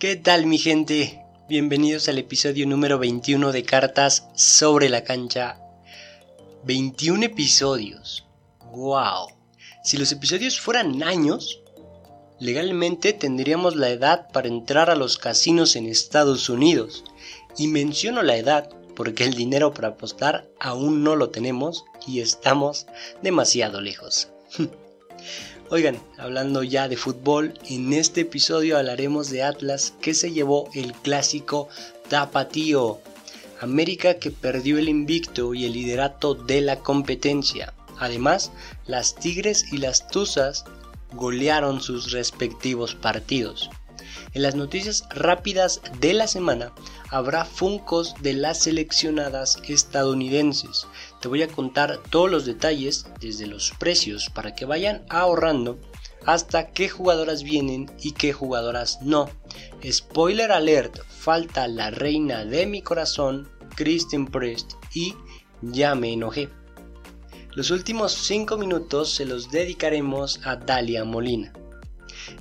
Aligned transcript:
¿Qué 0.00 0.16
tal 0.16 0.46
mi 0.46 0.56
gente? 0.56 1.22
Bienvenidos 1.46 2.08
al 2.08 2.16
episodio 2.16 2.66
número 2.66 2.98
21 2.98 3.52
de 3.52 3.64
Cartas 3.64 4.28
sobre 4.34 4.88
la 4.88 5.04
cancha. 5.04 5.60
21 6.64 7.26
episodios. 7.26 8.26
¡Wow! 8.72 9.28
Si 9.84 9.98
los 9.98 10.10
episodios 10.10 10.58
fueran 10.58 11.02
años, 11.02 11.60
legalmente 12.38 13.12
tendríamos 13.12 13.76
la 13.76 13.90
edad 13.90 14.28
para 14.32 14.48
entrar 14.48 14.88
a 14.88 14.96
los 14.96 15.18
casinos 15.18 15.76
en 15.76 15.84
Estados 15.84 16.48
Unidos. 16.48 17.04
Y 17.58 17.68
menciono 17.68 18.22
la 18.22 18.38
edad 18.38 18.70
porque 18.96 19.24
el 19.24 19.34
dinero 19.34 19.74
para 19.74 19.88
apostar 19.88 20.48
aún 20.58 21.04
no 21.04 21.14
lo 21.14 21.28
tenemos 21.28 21.84
y 22.06 22.20
estamos 22.20 22.86
demasiado 23.20 23.82
lejos. 23.82 24.30
Oigan, 25.72 26.02
hablando 26.18 26.64
ya 26.64 26.88
de 26.88 26.96
fútbol, 26.96 27.54
en 27.68 27.92
este 27.92 28.22
episodio 28.22 28.76
hablaremos 28.76 29.30
de 29.30 29.44
Atlas 29.44 29.94
que 30.00 30.14
se 30.14 30.32
llevó 30.32 30.68
el 30.74 30.92
clásico 30.94 31.68
Tapatío. 32.08 32.98
América 33.60 34.14
que 34.14 34.32
perdió 34.32 34.78
el 34.78 34.88
invicto 34.88 35.54
y 35.54 35.66
el 35.66 35.74
liderato 35.74 36.34
de 36.34 36.60
la 36.60 36.80
competencia. 36.80 37.72
Además, 38.00 38.50
las 38.86 39.14
Tigres 39.14 39.72
y 39.72 39.76
las 39.76 40.08
Tuzas 40.08 40.64
golearon 41.12 41.80
sus 41.80 42.10
respectivos 42.10 42.96
partidos. 42.96 43.70
En 44.32 44.42
las 44.42 44.56
noticias 44.56 45.04
rápidas 45.10 45.82
de 46.00 46.14
la 46.14 46.26
semana 46.26 46.72
habrá 47.10 47.44
funcos 47.44 48.14
de 48.20 48.32
las 48.32 48.58
seleccionadas 48.58 49.58
estadounidenses. 49.68 50.88
Te 51.20 51.28
voy 51.28 51.42
a 51.42 51.48
contar 51.48 52.00
todos 52.08 52.30
los 52.30 52.46
detalles, 52.46 53.06
desde 53.20 53.46
los 53.46 53.72
precios, 53.78 54.30
para 54.30 54.54
que 54.54 54.64
vayan 54.64 55.04
ahorrando, 55.10 55.78
hasta 56.24 56.70
qué 56.70 56.88
jugadoras 56.88 57.42
vienen 57.42 57.90
y 58.00 58.12
qué 58.12 58.32
jugadoras 58.32 59.00
no. 59.02 59.28
Spoiler 59.84 60.50
alert, 60.50 60.98
falta 61.08 61.68
la 61.68 61.90
reina 61.90 62.44
de 62.44 62.66
mi 62.66 62.80
corazón, 62.80 63.50
Kristen 63.76 64.26
Prest, 64.26 64.72
y 64.94 65.14
ya 65.60 65.94
me 65.94 66.12
enojé. 66.12 66.48
Los 67.54 67.70
últimos 67.70 68.12
5 68.12 68.56
minutos 68.56 69.10
se 69.10 69.26
los 69.26 69.50
dedicaremos 69.50 70.40
a 70.44 70.56
Dalia 70.56 71.04
Molina. 71.04 71.52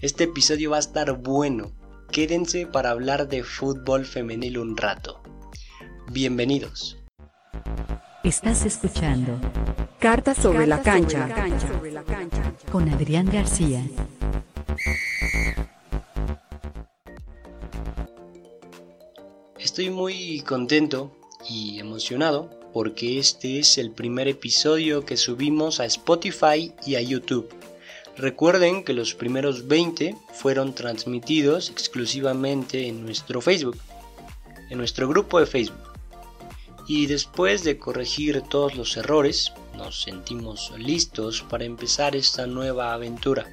Este 0.02 0.26
episodio 0.26 0.72
va 0.72 0.78
a 0.78 0.82
estar 0.82 1.18
bueno, 1.18 1.74
quédense 2.12 2.66
para 2.66 2.92
hablar 2.92 3.28
de 3.28 3.44
fútbol 3.44 4.06
femenil 4.06 4.58
un 4.60 4.78
rato. 4.78 5.22
Bienvenidos. 6.12 6.99
Estás 8.24 8.66
escuchando 8.66 9.40
Cartas 9.98 10.38
sobre, 10.38 10.68
la, 10.68 10.82
cancha. 10.82 11.30
con 12.70 12.90
Adrián 12.90 13.30
García. 13.32 13.82
Estoy 19.58 19.90
muy 19.90 20.42
contento 20.42 21.16
y 21.50 21.80
emocionado 21.80 22.50
porque 22.74 23.20
este 23.20 23.60
es 23.60 23.78
el 23.78 23.92
primer 23.92 24.28
episodio 24.28 25.06
que 25.06 25.16
subimos 25.16 25.80
a 25.80 25.86
Spotify 25.86 26.74
y 26.86 26.96
a 26.96 27.02
YouTube. 27.02 27.50
Recuerden 28.18 28.84
que 28.84 28.92
los 28.92 29.16
primeros 29.16 29.68
20 29.70 30.18
fueron 30.34 30.76
transmitidos 30.76 31.70
exclusivamente 31.70 32.86
en 32.86 33.06
nuestro 33.06 33.40
Facebook, 33.40 33.78
en 34.70 34.78
nuestro 34.78 35.08
grupo 35.08 35.40
de 35.40 35.46
Facebook. 35.46 35.89
Y 36.90 37.06
después 37.06 37.64
de 37.64 37.78
corregir 37.78 38.42
todos 38.42 38.74
los 38.74 38.98
errores, 38.98 39.54
nos 39.78 40.02
sentimos 40.02 40.74
listos 40.76 41.44
para 41.44 41.64
empezar 41.64 42.16
esta 42.16 42.48
nueva 42.48 42.94
aventura 42.94 43.46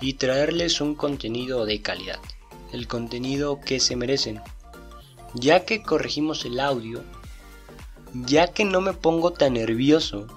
y 0.00 0.12
traerles 0.12 0.80
un 0.80 0.94
contenido 0.94 1.66
de 1.66 1.82
calidad, 1.82 2.20
el 2.72 2.86
contenido 2.86 3.58
que 3.58 3.80
se 3.80 3.96
merecen. 3.96 4.40
Ya 5.34 5.64
que 5.64 5.82
corregimos 5.82 6.44
el 6.44 6.60
audio, 6.60 7.02
ya 8.14 8.52
que 8.52 8.64
no 8.64 8.80
me 8.80 8.92
pongo 8.92 9.32
tan 9.32 9.54
nervioso, 9.54 10.28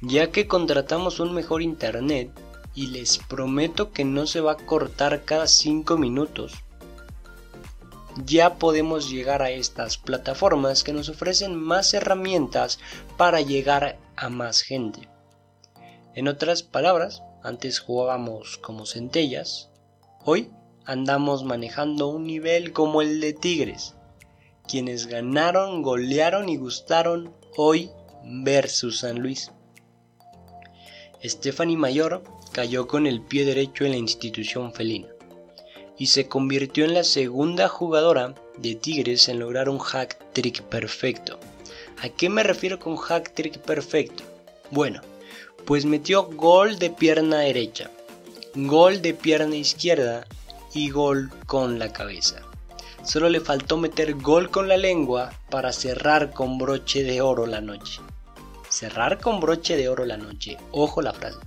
ya 0.00 0.30
que 0.30 0.48
contratamos 0.48 1.20
un 1.20 1.34
mejor 1.34 1.60
internet, 1.60 2.30
y 2.74 2.86
les 2.86 3.18
prometo 3.18 3.92
que 3.92 4.06
no 4.06 4.26
se 4.26 4.40
va 4.40 4.52
a 4.52 4.56
cortar 4.56 5.26
cada 5.26 5.48
5 5.48 5.98
minutos. 5.98 6.54
Ya 8.24 8.58
podemos 8.58 9.10
llegar 9.10 9.42
a 9.42 9.50
estas 9.50 9.98
plataformas 9.98 10.82
que 10.82 10.94
nos 10.94 11.10
ofrecen 11.10 11.54
más 11.54 11.92
herramientas 11.92 12.78
para 13.18 13.42
llegar 13.42 13.98
a 14.16 14.30
más 14.30 14.62
gente. 14.62 15.08
En 16.14 16.26
otras 16.26 16.62
palabras, 16.62 17.22
antes 17.42 17.78
jugábamos 17.78 18.56
como 18.56 18.86
centellas, 18.86 19.68
hoy 20.24 20.50
andamos 20.86 21.44
manejando 21.44 22.08
un 22.08 22.26
nivel 22.26 22.72
como 22.72 23.02
el 23.02 23.20
de 23.20 23.34
Tigres, 23.34 23.94
quienes 24.66 25.08
ganaron, 25.08 25.82
golearon 25.82 26.48
y 26.48 26.56
gustaron 26.56 27.34
hoy 27.56 27.90
versus 28.24 29.00
San 29.00 29.18
Luis. 29.18 29.52
Stephanie 31.22 31.76
Mayor 31.76 32.22
cayó 32.52 32.86
con 32.86 33.06
el 33.06 33.20
pie 33.20 33.44
derecho 33.44 33.84
en 33.84 33.90
la 33.90 33.98
institución 33.98 34.72
felina 34.72 35.15
y 35.98 36.06
se 36.06 36.28
convirtió 36.28 36.84
en 36.84 36.94
la 36.94 37.04
segunda 37.04 37.68
jugadora 37.68 38.34
de 38.58 38.74
Tigres 38.74 39.28
en 39.28 39.38
lograr 39.38 39.68
un 39.68 39.78
hack 39.78 40.32
trick 40.32 40.62
perfecto. 40.62 41.38
¿A 42.02 42.08
qué 42.08 42.28
me 42.28 42.42
refiero 42.42 42.78
con 42.78 42.96
hack 42.96 43.32
trick 43.34 43.58
perfecto? 43.58 44.24
Bueno, 44.70 45.00
pues 45.64 45.84
metió 45.84 46.24
gol 46.24 46.78
de 46.78 46.90
pierna 46.90 47.38
derecha, 47.38 47.90
gol 48.54 49.02
de 49.02 49.14
pierna 49.14 49.56
izquierda 49.56 50.26
y 50.74 50.90
gol 50.90 51.30
con 51.46 51.78
la 51.78 51.92
cabeza. 51.92 52.42
Solo 53.02 53.28
le 53.28 53.40
faltó 53.40 53.76
meter 53.76 54.14
gol 54.14 54.50
con 54.50 54.68
la 54.68 54.76
lengua 54.76 55.32
para 55.48 55.72
cerrar 55.72 56.32
con 56.32 56.58
broche 56.58 57.04
de 57.04 57.20
oro 57.20 57.46
la 57.46 57.60
noche. 57.60 58.00
Cerrar 58.68 59.20
con 59.20 59.38
broche 59.38 59.76
de 59.76 59.88
oro 59.88 60.04
la 60.04 60.16
noche. 60.16 60.56
Ojo 60.72 61.00
la 61.00 61.12
frase. 61.12 61.38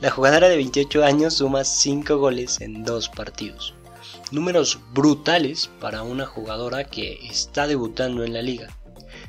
La 0.00 0.12
jugadora 0.12 0.48
de 0.48 0.54
28 0.54 1.04
años 1.04 1.34
suma 1.34 1.64
5 1.64 2.18
goles 2.18 2.60
en 2.60 2.84
2 2.84 3.08
partidos. 3.08 3.74
Números 4.30 4.78
brutales 4.94 5.70
para 5.80 6.04
una 6.04 6.24
jugadora 6.24 6.84
que 6.84 7.18
está 7.28 7.66
debutando 7.66 8.22
en 8.22 8.32
la 8.32 8.40
liga. 8.40 8.68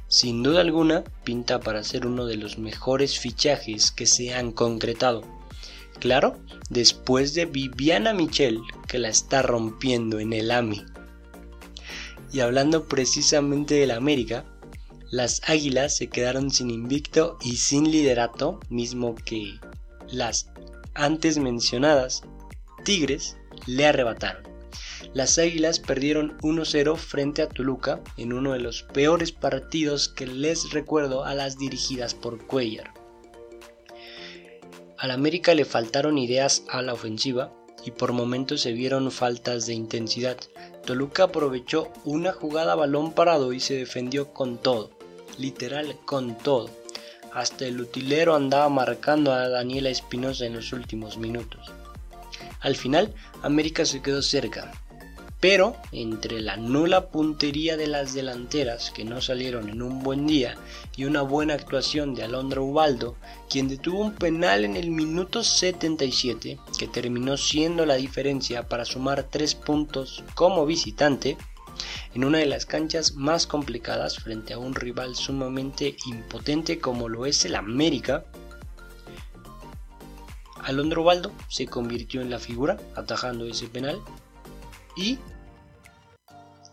Sin 0.09 0.43
duda 0.43 0.61
alguna, 0.61 1.03
pinta 1.23 1.59
para 1.59 1.83
ser 1.83 2.05
uno 2.05 2.27
de 2.27 2.37
los 2.37 2.59
mejores 2.59 3.17
fichajes 3.17 3.91
que 3.91 4.05
se 4.05 4.35
han 4.35 4.51
concretado. 4.51 5.23
Claro, 5.97 6.37
después 6.69 7.33
de 7.33 7.45
Viviana 7.45 8.13
Michel, 8.13 8.61
que 8.87 8.99
la 8.99 9.09
está 9.09 9.41
rompiendo 9.41 10.19
en 10.19 10.33
el 10.33 10.51
AMI. 10.51 10.85
Y 12.31 12.41
hablando 12.41 12.87
precisamente 12.87 13.73
del 13.73 13.89
América, 13.89 14.45
las 15.09 15.41
Águilas 15.49 15.97
se 15.97 16.09
quedaron 16.09 16.51
sin 16.51 16.69
invicto 16.69 17.39
y 17.41 17.55
sin 17.55 17.89
liderato, 17.89 18.59
mismo 18.69 19.15
que 19.15 19.59
las 20.11 20.49
antes 20.99 21.37
mencionadas 21.37 22.23
Tigres 22.83 23.37
le 23.65 23.85
arrebataron. 23.85 24.43
Las 25.13 25.37
Águilas 25.37 25.79
perdieron 25.79 26.37
1-0 26.39 26.97
frente 26.97 27.41
a 27.41 27.49
Toluca 27.49 28.01
en 28.17 28.33
uno 28.33 28.51
de 28.51 28.59
los 28.59 28.83
peores 28.83 29.31
partidos 29.31 30.09
que 30.09 30.27
les 30.27 30.71
recuerdo 30.71 31.23
a 31.23 31.33
las 31.33 31.57
dirigidas 31.57 32.13
por 32.13 32.45
Cuellar. 32.45 32.93
Al 34.97 35.11
América 35.11 35.55
le 35.55 35.63
faltaron 35.63 36.17
ideas 36.17 36.63
a 36.69 36.81
la 36.81 36.93
ofensiva 36.93 37.53
y 37.85 37.91
por 37.91 38.11
momentos 38.11 38.61
se 38.61 38.73
vieron 38.73 39.09
faltas 39.09 39.65
de 39.65 39.73
intensidad. 39.73 40.37
Toluca 40.85 41.23
aprovechó 41.23 41.93
una 42.03 42.33
jugada 42.33 42.75
balón 42.75 43.13
parado 43.13 43.53
y 43.53 43.61
se 43.61 43.75
defendió 43.75 44.33
con 44.33 44.57
todo, 44.57 44.91
literal 45.37 45.97
con 46.05 46.37
todo. 46.37 46.78
Hasta 47.33 47.65
el 47.65 47.79
utilero 47.79 48.35
andaba 48.35 48.69
marcando 48.69 49.31
a 49.31 49.49
Daniela 49.49 49.89
Espinosa 49.89 50.45
en 50.45 50.55
los 50.55 50.73
últimos 50.73 51.17
minutos. 51.17 51.71
Al 52.61 52.75
final, 52.75 53.13
América 53.43 53.85
se 53.85 54.01
quedó 54.01 54.21
cerca, 54.21 54.71
pero 55.39 55.77
entre 55.93 56.41
la 56.41 56.57
nula 56.57 57.07
puntería 57.07 57.77
de 57.77 57.87
las 57.87 58.13
delanteras 58.13 58.91
que 58.91 59.05
no 59.05 59.21
salieron 59.21 59.69
en 59.69 59.81
un 59.81 60.03
buen 60.03 60.27
día 60.27 60.57
y 60.97 61.05
una 61.05 61.21
buena 61.21 61.53
actuación 61.53 62.13
de 62.13 62.23
Alondra 62.23 62.59
Ubaldo, 62.59 63.15
quien 63.49 63.69
detuvo 63.69 64.01
un 64.01 64.15
penal 64.15 64.65
en 64.65 64.75
el 64.75 64.91
minuto 64.91 65.43
77 65.43 66.59
que 66.77 66.87
terminó 66.87 67.37
siendo 67.37 67.85
la 67.85 67.95
diferencia 67.95 68.67
para 68.67 68.83
sumar 68.83 69.23
3 69.23 69.55
puntos 69.55 70.23
como 70.35 70.65
visitante, 70.65 71.37
en 72.13 72.23
una 72.23 72.39
de 72.39 72.45
las 72.45 72.65
canchas 72.65 73.13
más 73.13 73.47
complicadas 73.47 74.17
frente 74.17 74.53
a 74.53 74.57
un 74.57 74.75
rival 74.75 75.15
sumamente 75.15 75.95
impotente 76.05 76.79
como 76.79 77.09
lo 77.09 77.25
es 77.25 77.45
el 77.45 77.55
América. 77.55 78.25
Alondro 80.63 81.03
Baldo 81.03 81.31
se 81.47 81.67
convirtió 81.67 82.21
en 82.21 82.29
la 82.29 82.39
figura 82.39 82.77
atajando 82.95 83.45
ese 83.45 83.67
penal 83.67 83.99
y 84.95 85.17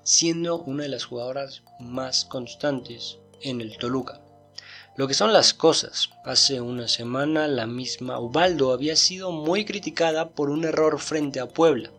siendo 0.03 0.59
una 0.59 0.85
de 0.85 0.89
las 0.89 1.05
jugadoras 1.05 1.63
más 1.81 2.25
constantes 2.25 3.19
en 3.43 3.61
el 3.61 3.77
Toluca. 3.79 4.21
Lo 4.97 5.07
que 5.07 5.15
son 5.15 5.33
las 5.33 5.53
cosas, 5.53 6.11
hace 6.25 6.61
una 6.61 6.89
semana 6.89 7.49
la 7.49 7.67
misma 7.67 8.19
Ubaldo 8.19 8.73
había 8.73 8.97
sido 8.97 9.31
muy 9.31 9.67
criticada 9.67 10.31
por 10.31 10.49
un 10.49 10.65
error 10.65 10.99
frente 10.99 11.39
a 11.39 11.49
Puebla, 11.49 11.91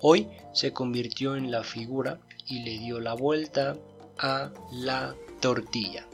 Hoy 0.00 0.28
se 0.52 0.72
convirtió 0.72 1.36
en 1.36 1.50
la 1.50 1.64
figura 1.64 2.20
y 2.46 2.60
le 2.60 2.78
dio 2.78 3.00
la 3.00 3.14
vuelta 3.14 3.76
a 4.18 4.52
la 4.72 5.14
tortilla. 5.40 6.06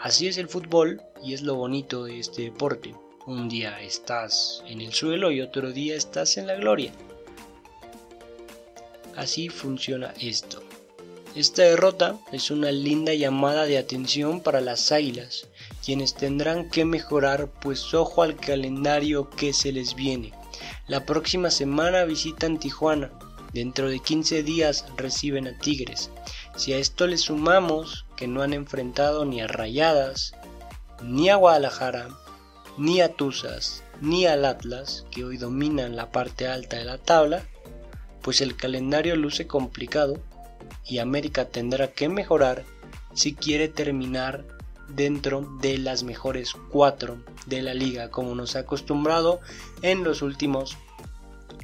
Así 0.00 0.28
es 0.28 0.38
el 0.38 0.48
fútbol 0.48 1.02
y 1.22 1.34
es 1.34 1.42
lo 1.42 1.54
bonito 1.54 2.04
de 2.04 2.18
este 2.18 2.42
deporte. 2.42 2.94
Un 3.26 3.48
día 3.48 3.80
estás 3.80 4.62
en 4.66 4.80
el 4.80 4.92
suelo 4.92 5.30
y 5.32 5.40
otro 5.40 5.72
día 5.72 5.96
estás 5.96 6.36
en 6.36 6.46
la 6.46 6.54
gloria. 6.54 6.92
Así 9.16 9.48
funciona 9.48 10.14
esto. 10.20 10.62
Esta 11.34 11.62
derrota 11.62 12.18
es 12.32 12.50
una 12.50 12.70
linda 12.70 13.12
llamada 13.14 13.66
de 13.66 13.78
atención 13.78 14.40
para 14.40 14.60
las 14.60 14.92
águilas, 14.92 15.48
quienes 15.84 16.14
tendrán 16.14 16.70
que 16.70 16.84
mejorar 16.84 17.50
pues 17.60 17.92
ojo 17.92 18.22
al 18.22 18.36
calendario 18.36 19.28
que 19.30 19.52
se 19.52 19.72
les 19.72 19.94
viene. 19.94 20.32
La 20.86 21.04
próxima 21.04 21.50
semana 21.50 22.04
visitan 22.04 22.58
Tijuana, 22.58 23.10
dentro 23.56 23.88
de 23.88 24.00
15 24.00 24.42
días 24.42 24.84
reciben 24.98 25.46
a 25.48 25.58
Tigres. 25.58 26.10
Si 26.56 26.74
a 26.74 26.78
esto 26.78 27.06
le 27.06 27.16
sumamos 27.16 28.04
que 28.14 28.28
no 28.28 28.42
han 28.42 28.52
enfrentado 28.52 29.24
ni 29.24 29.40
a 29.40 29.46
Rayadas, 29.46 30.34
ni 31.02 31.30
a 31.30 31.36
Guadalajara, 31.36 32.10
ni 32.76 33.00
a 33.00 33.14
Tuzas, 33.14 33.82
ni 34.02 34.26
al 34.26 34.44
Atlas, 34.44 35.06
que 35.10 35.24
hoy 35.24 35.38
dominan 35.38 35.96
la 35.96 36.10
parte 36.10 36.46
alta 36.46 36.76
de 36.76 36.84
la 36.84 36.98
tabla, 36.98 37.44
pues 38.20 38.42
el 38.42 38.56
calendario 38.56 39.16
luce 39.16 39.46
complicado 39.46 40.18
y 40.84 40.98
América 40.98 41.46
tendrá 41.46 41.92
que 41.92 42.10
mejorar 42.10 42.62
si 43.14 43.34
quiere 43.34 43.68
terminar 43.68 44.44
dentro 44.88 45.40
de 45.62 45.78
las 45.78 46.02
mejores 46.02 46.52
cuatro 46.70 47.24
de 47.46 47.62
la 47.62 47.72
liga, 47.72 48.10
como 48.10 48.34
nos 48.34 48.54
ha 48.54 48.60
acostumbrado 48.60 49.40
en 49.80 50.04
los 50.04 50.20
últimos 50.20 50.76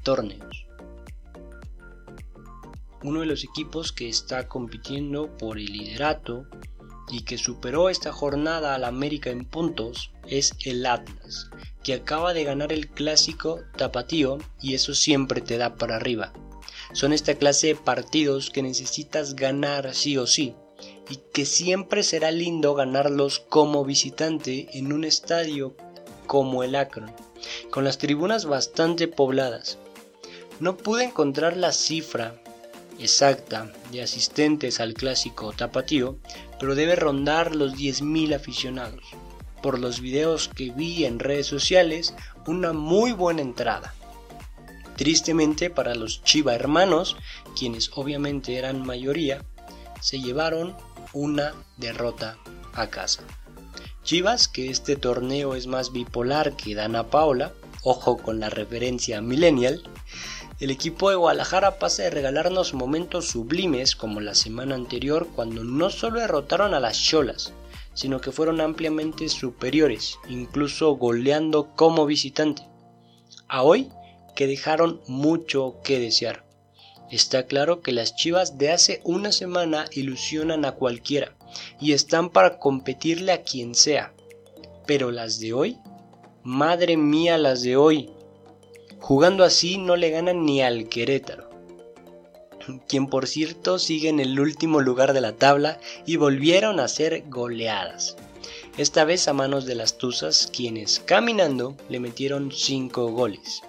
torneos. 0.03 0.62
Uno 3.04 3.20
de 3.20 3.26
los 3.26 3.43
equipos 3.43 3.93
que 3.93 4.08
está 4.08 4.46
compitiendo 4.46 5.37
por 5.37 5.58
el 5.58 5.66
liderato 5.66 6.46
y 7.10 7.22
que 7.22 7.37
superó 7.37 7.88
esta 7.88 8.12
jornada 8.12 8.75
al 8.75 8.84
América 8.84 9.31
en 9.31 9.44
puntos 9.44 10.12
es 10.28 10.54
el 10.64 10.87
Atlas, 10.87 11.50
que 11.82 11.94
acaba 11.94 12.32
de 12.32 12.44
ganar 12.44 12.72
el 12.72 12.88
clásico 12.88 13.60
tapatío 13.76 14.38
y 14.60 14.75
eso 14.75 14.94
siempre 14.94 15.40
te 15.40 15.58
da 15.58 15.75
para 15.75 15.96
arriba. 15.96 16.32
Son 16.93 17.12
esta 17.12 17.34
clase 17.34 17.69
de 17.69 17.75
partidos 17.75 18.50
que 18.50 18.62
necesitas 18.62 19.34
ganar 19.34 19.94
sí 19.94 20.16
o 20.16 20.26
sí 20.26 20.55
y 21.10 21.16
que 21.32 21.44
siempre 21.44 22.02
será 22.02 22.31
lindo 22.31 22.75
ganarlos 22.75 23.40
como 23.40 23.84
visitante 23.84 24.78
en 24.78 24.93
un 24.93 25.05
estadio 25.05 25.76
como 26.26 26.62
el 26.62 26.76
Akron, 26.76 27.12
con 27.70 27.84
las 27.84 27.98
tribunas 27.98 28.44
bastante 28.44 29.08
pobladas. 29.08 29.78
No 30.60 30.76
pude 30.76 31.05
encontrar 31.05 31.56
la 31.56 31.72
cifra 31.72 32.42
exacta 32.99 33.73
de 33.91 34.03
asistentes 34.03 34.81
al 34.81 34.94
clásico 34.94 35.53
tapatío, 35.53 36.19
pero 36.59 36.75
debe 36.75 36.97
rondar 36.97 37.55
los 37.55 37.75
10.000 37.75 38.35
aficionados. 38.35 39.05
Por 39.62 39.79
los 39.79 40.00
videos 40.00 40.49
que 40.49 40.71
vi 40.71 41.05
en 41.05 41.19
redes 41.19 41.47
sociales, 41.47 42.15
una 42.47 42.73
muy 42.73 43.12
buena 43.12 43.43
entrada. 43.43 43.94
Tristemente 44.97 45.71
para 45.71 45.94
los 45.94 46.23
Chiva 46.23 46.55
hermanos, 46.55 47.17
quienes 47.59 47.91
obviamente 47.94 48.56
eran 48.56 48.85
mayoría, 48.85 49.43
se 50.00 50.21
llevaron 50.21 50.77
una 51.12 51.55
derrota 51.77 52.39
a 52.75 52.89
casa. 52.89 53.23
Chivas, 54.05 54.49
que 54.49 54.69
este 54.69 54.97
torneo 54.97 55.55
es 55.55 55.67
más 55.67 55.93
bipolar 55.93 56.56
que 56.56 56.75
Dana 56.75 57.05
Paola, 57.09 57.53
ojo 57.83 58.17
con 58.17 58.41
la 58.41 58.50
referencia 58.50 59.21
millennial, 59.21 59.83
el 60.62 60.70
equipo 60.70 61.11
de 61.11 61.17
Guadalajara 61.17 61.81
pasa 61.81 62.05
de 62.05 62.11
regalarnos 62.11 62.73
momentos 62.73 63.31
sublimes 63.31 63.97
como 63.97 64.20
la 64.20 64.37
semana 64.37 64.76
anterior 64.76 65.26
cuando 65.35 65.64
no 65.64 65.91
solo 65.91 66.20
derrotaron 66.20 66.73
a 66.73 66.79
las 66.79 67.03
Cholas, 67.03 67.53
sino 67.94 68.20
que 68.20 68.31
fueron 68.31 68.61
ampliamente 68.61 69.29
superiores, 69.29 70.20
incluso 70.29 70.93
goleando 70.93 71.75
como 71.75 72.06
visitante. 72.06 72.62
A 73.49 73.64
hoy 73.64 73.91
que 74.37 74.47
dejaron 74.47 75.00
mucho 75.09 75.81
que 75.82 75.99
desear. 75.99 76.47
Está 77.11 77.47
claro 77.47 77.81
que 77.81 77.91
las 77.91 78.15
Chivas 78.15 78.56
de 78.56 78.70
hace 78.70 79.00
una 79.03 79.32
semana 79.32 79.87
ilusionan 79.91 80.65
a 80.65 80.76
cualquiera 80.76 81.35
y 81.81 81.91
están 81.91 82.31
para 82.31 82.61
competirle 82.61 83.32
a 83.32 83.43
quien 83.43 83.75
sea. 83.75 84.15
Pero 84.87 85.11
las 85.11 85.41
de 85.41 85.55
hoy, 85.55 85.79
madre 86.44 86.97
mía 86.97 87.37
las 87.37 87.62
de 87.62 87.76
hoy, 87.76 88.12
jugando 89.02 89.43
así 89.43 89.78
no 89.78 89.96
le 89.96 90.10
ganan 90.10 90.46
ni 90.46 90.62
al 90.62 90.88
Querétaro, 90.88 91.50
quien 92.87 93.08
por 93.08 93.26
cierto 93.26 93.81
sigue 93.81 94.08
en 94.08 94.20
el 94.20 94.38
último 94.38 94.81
lugar 94.81 95.12
de 95.12 95.20
la 95.20 95.32
tabla 95.32 95.81
y 96.06 96.16
volvieron 96.16 96.78
a 96.78 96.87
ser 96.87 97.25
goleadas. 97.26 98.16
Esta 98.78 99.04
vez 99.04 99.26
a 99.26 99.32
manos 99.32 99.66
de 99.66 99.75
las 99.75 99.99
Tuzas, 99.99 100.49
quienes 100.54 101.00
caminando 101.00 101.76
le 101.88 101.99
metieron 101.99 102.52
5 102.52 103.08
goles 103.08 103.62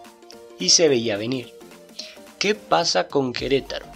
y 0.60 0.70
se 0.70 0.88
veía 0.88 1.18
venir. 1.18 1.52
¿Qué 2.38 2.54
pasa 2.54 3.08
con 3.08 3.34
Querétaro? 3.34 3.88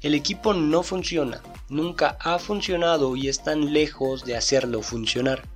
El 0.00 0.14
equipo 0.14 0.54
no 0.54 0.82
funciona, 0.82 1.42
nunca 1.68 2.16
ha 2.18 2.38
funcionado 2.38 3.14
y 3.14 3.28
están 3.28 3.74
lejos 3.74 4.24
de 4.24 4.36
hacerlo 4.36 4.80
funcionar. 4.80 5.46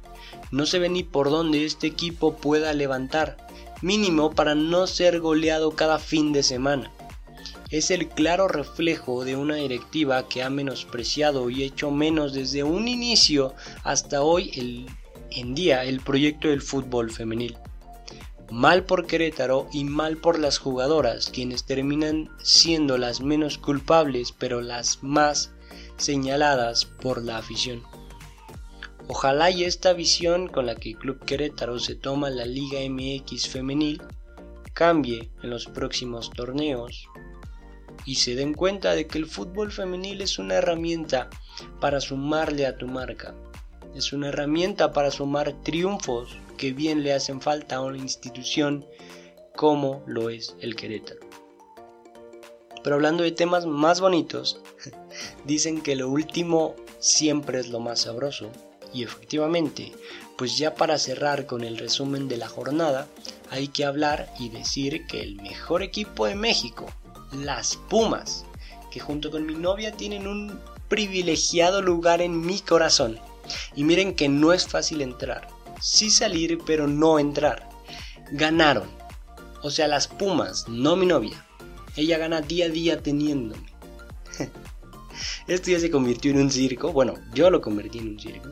No 0.50 0.66
se 0.66 0.78
ve 0.78 0.90
ni 0.90 1.04
por 1.04 1.30
dónde 1.30 1.64
este 1.64 1.86
equipo 1.86 2.36
pueda 2.36 2.74
levantar, 2.74 3.45
mínimo 3.82 4.30
para 4.32 4.54
no 4.54 4.86
ser 4.86 5.20
goleado 5.20 5.72
cada 5.72 5.98
fin 5.98 6.32
de 6.32 6.42
semana. 6.42 6.90
Es 7.70 7.90
el 7.90 8.08
claro 8.08 8.46
reflejo 8.46 9.24
de 9.24 9.36
una 9.36 9.56
directiva 9.56 10.28
que 10.28 10.42
ha 10.42 10.50
menospreciado 10.50 11.50
y 11.50 11.64
hecho 11.64 11.90
menos 11.90 12.32
desde 12.32 12.62
un 12.62 12.86
inicio 12.86 13.54
hasta 13.82 14.22
hoy 14.22 14.52
el, 14.54 14.86
en 15.30 15.54
día 15.54 15.84
el 15.84 16.00
proyecto 16.00 16.48
del 16.48 16.62
fútbol 16.62 17.10
femenil. 17.10 17.56
Mal 18.50 18.84
por 18.84 19.06
Querétaro 19.06 19.68
y 19.72 19.82
mal 19.82 20.18
por 20.18 20.38
las 20.38 20.58
jugadoras, 20.58 21.28
quienes 21.30 21.64
terminan 21.64 22.30
siendo 22.40 22.96
las 22.98 23.20
menos 23.20 23.58
culpables 23.58 24.32
pero 24.32 24.60
las 24.60 25.02
más 25.02 25.50
señaladas 25.96 26.84
por 26.84 27.24
la 27.24 27.38
afición. 27.38 27.82
Ojalá 29.08 29.50
y 29.50 29.64
esta 29.64 29.92
visión 29.92 30.48
con 30.48 30.66
la 30.66 30.74
que 30.74 30.90
el 30.90 30.98
Club 30.98 31.24
Querétaro 31.24 31.78
se 31.78 31.94
toma 31.94 32.28
la 32.28 32.44
Liga 32.44 32.80
MX 32.88 33.48
femenil 33.48 34.02
cambie 34.72 35.30
en 35.42 35.50
los 35.50 35.66
próximos 35.66 36.30
torneos 36.30 37.08
y 38.04 38.16
se 38.16 38.34
den 38.34 38.52
cuenta 38.52 38.94
de 38.94 39.06
que 39.06 39.18
el 39.18 39.26
fútbol 39.26 39.70
femenil 39.70 40.22
es 40.22 40.38
una 40.38 40.56
herramienta 40.56 41.30
para 41.80 42.00
sumarle 42.00 42.66
a 42.66 42.76
tu 42.76 42.88
marca. 42.88 43.34
Es 43.94 44.12
una 44.12 44.28
herramienta 44.28 44.92
para 44.92 45.10
sumar 45.10 45.52
triunfos 45.62 46.36
que 46.56 46.72
bien 46.72 47.02
le 47.02 47.12
hacen 47.12 47.40
falta 47.40 47.76
a 47.76 47.82
una 47.82 47.98
institución 47.98 48.84
como 49.54 50.02
lo 50.06 50.30
es 50.30 50.56
el 50.60 50.76
Querétaro. 50.76 51.20
Pero 52.82 52.96
hablando 52.96 53.22
de 53.22 53.32
temas 53.32 53.66
más 53.66 54.00
bonitos, 54.00 54.60
dicen 55.44 55.80
que 55.80 55.96
lo 55.96 56.10
último 56.10 56.74
siempre 56.98 57.60
es 57.60 57.68
lo 57.68 57.80
más 57.80 58.02
sabroso. 58.02 58.50
Y 58.96 59.02
efectivamente, 59.02 59.92
pues 60.38 60.56
ya 60.56 60.74
para 60.74 60.98
cerrar 60.98 61.46
con 61.46 61.64
el 61.64 61.76
resumen 61.76 62.28
de 62.28 62.38
la 62.38 62.48
jornada, 62.48 63.06
hay 63.50 63.68
que 63.68 63.84
hablar 63.84 64.32
y 64.38 64.48
decir 64.48 65.06
que 65.06 65.20
el 65.22 65.36
mejor 65.36 65.82
equipo 65.82 66.26
de 66.26 66.34
México, 66.34 66.86
las 67.32 67.76
Pumas, 67.76 68.44
que 68.90 69.00
junto 69.00 69.30
con 69.30 69.44
mi 69.44 69.54
novia 69.54 69.92
tienen 69.92 70.26
un 70.26 70.58
privilegiado 70.88 71.82
lugar 71.82 72.22
en 72.22 72.40
mi 72.40 72.60
corazón. 72.60 73.18
Y 73.74 73.84
miren 73.84 74.14
que 74.14 74.28
no 74.28 74.52
es 74.52 74.66
fácil 74.66 75.02
entrar 75.02 75.56
sí 75.80 76.10
salir 76.10 76.58
pero 76.64 76.86
no 76.86 77.18
entrar. 77.18 77.68
Ganaron. 78.32 78.88
O 79.62 79.70
sea, 79.70 79.88
las 79.88 80.08
Pumas, 80.08 80.68
no 80.68 80.96
mi 80.96 81.06
novia. 81.06 81.44
Ella 81.96 82.18
gana 82.18 82.40
día 82.40 82.66
a 82.66 82.68
día 82.68 83.02
teniéndome. 83.02 83.66
Esto 85.46 85.70
ya 85.70 85.80
se 85.80 85.90
convirtió 85.90 86.30
en 86.30 86.40
un 86.40 86.50
circo. 86.50 86.92
Bueno, 86.92 87.14
yo 87.34 87.50
lo 87.50 87.60
convertí 87.60 87.98
en 87.98 88.08
un 88.08 88.20
circo. 88.20 88.50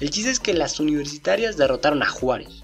El 0.00 0.10
chiste 0.10 0.30
es 0.30 0.40
que 0.40 0.54
las 0.54 0.80
universitarias 0.80 1.56
derrotaron 1.56 2.02
a 2.02 2.08
Juárez. 2.08 2.62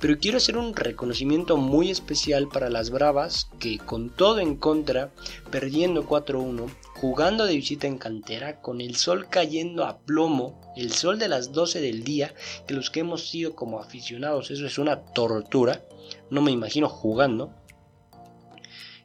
Pero 0.00 0.18
quiero 0.18 0.36
hacer 0.36 0.58
un 0.58 0.74
reconocimiento 0.74 1.56
muy 1.56 1.90
especial 1.90 2.48
para 2.48 2.68
las 2.68 2.90
Bravas 2.90 3.48
que 3.58 3.78
con 3.78 4.10
todo 4.10 4.38
en 4.38 4.56
contra, 4.56 5.12
perdiendo 5.50 6.06
4-1, 6.06 6.68
jugando 6.94 7.46
de 7.46 7.56
visita 7.56 7.86
en 7.86 7.98
cantera, 7.98 8.60
con 8.60 8.80
el 8.80 8.96
sol 8.96 9.28
cayendo 9.30 9.84
a 9.84 9.98
plomo, 9.98 10.60
el 10.76 10.92
sol 10.92 11.18
de 11.18 11.28
las 11.28 11.52
12 11.52 11.80
del 11.80 12.04
día, 12.04 12.34
que 12.66 12.74
los 12.74 12.90
que 12.90 13.00
hemos 13.00 13.28
sido 13.28 13.54
como 13.54 13.80
aficionados, 13.80 14.50
eso 14.50 14.66
es 14.66 14.78
una 14.78 15.00
tortura, 15.00 15.82
no 16.30 16.42
me 16.42 16.50
imagino 16.50 16.88
jugando, 16.88 17.54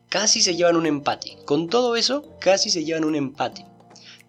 casi 0.09 0.41
se 0.41 0.55
llevan 0.55 0.75
un 0.75 0.85
empate. 0.85 1.37
Con 1.45 1.69
todo 1.69 1.95
eso, 1.95 2.37
casi 2.39 2.69
se 2.69 2.83
llevan 2.83 3.05
un 3.05 3.15
empate. 3.15 3.65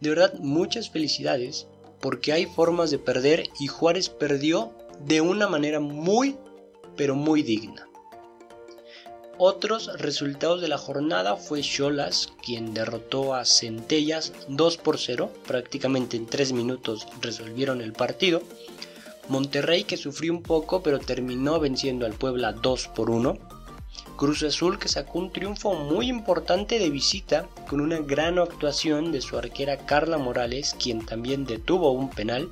De 0.01 0.11
verdad, 0.11 0.35
muchas 0.39 0.89
felicidades, 0.91 1.67
porque 2.01 2.33
hay 2.33 2.47
formas 2.47 2.91
de 2.91 2.99
perder 2.99 3.49
y 3.59 3.67
Juárez 3.67 4.09
perdió 4.09 4.73
de 5.05 5.21
una 5.21 5.49
manera 5.49 5.81
muy 5.81 6.37
pero 6.97 7.15
muy 7.15 7.43
digna. 7.43 7.87
otros 9.39 9.91
resultados 9.99 10.61
de 10.61 10.69
la 10.69 10.77
jornada 10.77 11.37
fue 11.37 11.63
Cholas, 11.63 12.31
quien 12.45 12.75
derrotó 12.75 13.35
a 13.35 13.47
Centellas 13.47 14.35
2 14.49 14.77
por 14.77 14.99
0, 14.99 15.33
prácticamente 15.47 16.19
en 16.19 16.27
3 16.27 16.53
minutos 16.53 17.07
resolvieron 17.23 17.81
el 17.81 17.95
partido. 17.95 18.43
Monterrey 19.29 19.85
que 19.85 19.97
sufrió 19.97 20.33
un 20.33 20.43
poco 20.43 20.83
pero 20.83 20.99
terminó 20.99 21.59
venciendo 21.59 22.05
al 22.05 22.13
Puebla 22.13 22.53
2 22.53 22.89
por 22.89 23.09
1. 23.09 23.60
Cruz 24.21 24.43
Azul 24.43 24.79
que 24.79 24.89
sacó 24.89 25.19
un 25.19 25.33
triunfo 25.33 25.73
muy 25.73 26.11
importante 26.11 26.79
de 26.79 26.91
visita 26.91 27.49
con 27.71 27.81
una 27.81 28.01
gran 28.01 28.39
actuación 28.39 29.13
de 29.13 29.23
su 29.23 29.39
arquera 29.39 29.79
Carla 29.79 30.19
Morales, 30.19 30.77
quien 30.79 31.07
también 31.07 31.47
detuvo 31.47 31.93
un 31.93 32.11
penal. 32.11 32.51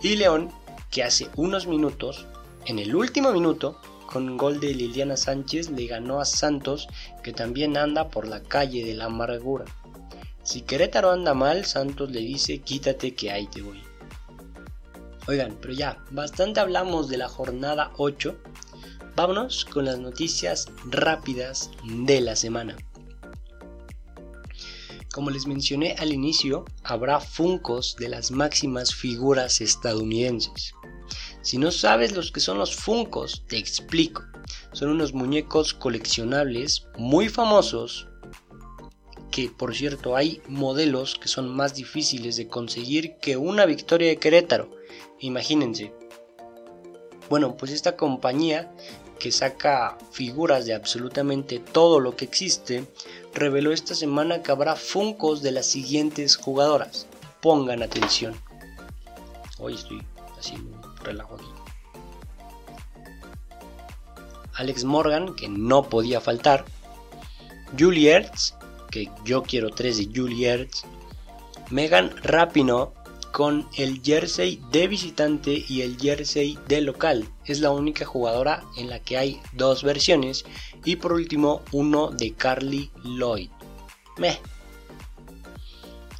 Y 0.00 0.16
León 0.16 0.50
que 0.90 1.02
hace 1.02 1.28
unos 1.36 1.66
minutos, 1.66 2.24
en 2.64 2.78
el 2.78 2.96
último 2.96 3.30
minuto, 3.30 3.78
con 4.06 4.38
gol 4.38 4.58
de 4.58 4.72
Liliana 4.72 5.18
Sánchez 5.18 5.68
le 5.68 5.86
ganó 5.86 6.18
a 6.18 6.24
Santos, 6.24 6.88
que 7.22 7.34
también 7.34 7.76
anda 7.76 8.08
por 8.08 8.26
la 8.26 8.42
calle 8.42 8.86
de 8.86 8.94
la 8.94 9.04
amargura. 9.04 9.66
Si 10.44 10.62
Querétaro 10.62 11.10
anda 11.10 11.34
mal, 11.34 11.66
Santos 11.66 12.10
le 12.10 12.20
dice 12.20 12.62
quítate 12.62 13.14
que 13.14 13.30
ahí 13.30 13.46
te 13.48 13.60
voy. 13.60 13.82
Oigan, 15.28 15.58
pero 15.60 15.74
ya, 15.74 16.02
bastante 16.10 16.60
hablamos 16.60 17.10
de 17.10 17.18
la 17.18 17.28
jornada 17.28 17.92
8. 17.98 18.34
Vámonos 19.16 19.64
con 19.64 19.84
las 19.84 19.98
noticias 19.98 20.68
rápidas 20.86 21.70
de 21.84 22.20
la 22.20 22.34
semana. 22.34 22.76
Como 25.12 25.30
les 25.30 25.46
mencioné 25.46 25.94
al 25.98 26.12
inicio, 26.12 26.64
habrá 26.82 27.20
funcos 27.20 27.94
de 27.96 28.08
las 28.08 28.32
máximas 28.32 28.92
figuras 28.92 29.60
estadounidenses. 29.60 30.74
Si 31.42 31.58
no 31.58 31.70
sabes 31.70 32.16
los 32.16 32.32
que 32.32 32.40
son 32.40 32.58
los 32.58 32.74
Funcos, 32.74 33.44
te 33.46 33.58
explico. 33.58 34.24
Son 34.72 34.88
unos 34.88 35.12
muñecos 35.12 35.74
coleccionables 35.74 36.88
muy 36.96 37.28
famosos 37.28 38.08
que 39.30 39.50
por 39.50 39.74
cierto 39.74 40.16
hay 40.16 40.40
modelos 40.48 41.16
que 41.16 41.28
son 41.28 41.54
más 41.54 41.74
difíciles 41.74 42.36
de 42.36 42.48
conseguir 42.48 43.16
que 43.20 43.36
una 43.36 43.66
victoria 43.66 44.08
de 44.08 44.16
Querétaro. 44.16 44.70
Imagínense. 45.20 45.92
Bueno, 47.28 47.56
pues 47.56 47.72
esta 47.72 47.96
compañía 47.96 48.72
que 49.18 49.32
saca 49.32 49.96
figuras 50.10 50.66
de 50.66 50.74
absolutamente 50.74 51.58
todo 51.58 52.00
lo 52.00 52.16
que 52.16 52.24
existe, 52.24 52.86
reveló 53.34 53.72
esta 53.72 53.94
semana 53.94 54.42
que 54.42 54.52
habrá 54.52 54.76
Funcos 54.76 55.42
de 55.42 55.52
las 55.52 55.66
siguientes 55.66 56.36
jugadoras. 56.36 57.06
Pongan 57.40 57.82
atención. 57.82 58.34
Hoy 59.58 59.74
estoy 59.74 60.02
haciendo 60.38 60.94
relajo 61.02 61.34
aquí. 61.36 61.44
Alex 64.54 64.84
Morgan, 64.84 65.34
que 65.34 65.48
no 65.48 65.84
podía 65.88 66.20
faltar. 66.20 66.64
Julie 67.78 68.12
Ertz, 68.12 68.54
que 68.90 69.10
yo 69.24 69.42
quiero 69.42 69.70
tres 69.70 69.98
de 69.98 70.08
Julie 70.14 70.48
Ertz. 70.48 70.84
Megan 71.70 72.14
Rapino 72.22 72.92
con 73.34 73.68
el 73.76 74.00
jersey 74.00 74.62
de 74.70 74.86
visitante 74.86 75.64
y 75.68 75.82
el 75.82 75.98
jersey 75.98 76.56
de 76.68 76.80
local. 76.80 77.28
Es 77.44 77.58
la 77.58 77.72
única 77.72 78.04
jugadora 78.04 78.62
en 78.76 78.88
la 78.88 79.00
que 79.00 79.18
hay 79.18 79.40
dos 79.54 79.82
versiones. 79.82 80.44
Y 80.84 80.94
por 80.96 81.12
último, 81.12 81.60
uno 81.72 82.12
de 82.12 82.32
Carly 82.34 82.92
Lloyd. 83.02 83.50
Meh, 84.18 84.38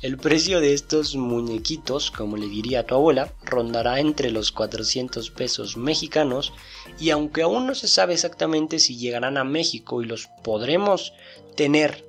el 0.02 0.16
precio 0.16 0.58
de 0.58 0.74
estos 0.74 1.14
muñequitos, 1.14 2.10
como 2.10 2.36
le 2.36 2.48
diría 2.48 2.80
a 2.80 2.86
tu 2.86 2.96
abuela, 2.96 3.32
rondará 3.44 4.00
entre 4.00 4.32
los 4.32 4.50
400 4.50 5.30
pesos 5.30 5.76
mexicanos 5.76 6.52
y 6.98 7.10
aunque 7.10 7.42
aún 7.42 7.68
no 7.68 7.76
se 7.76 7.86
sabe 7.86 8.14
exactamente 8.14 8.80
si 8.80 8.96
llegarán 8.96 9.36
a 9.36 9.44
México 9.44 10.02
y 10.02 10.06
los 10.06 10.26
podremos 10.42 11.12
tener 11.54 12.04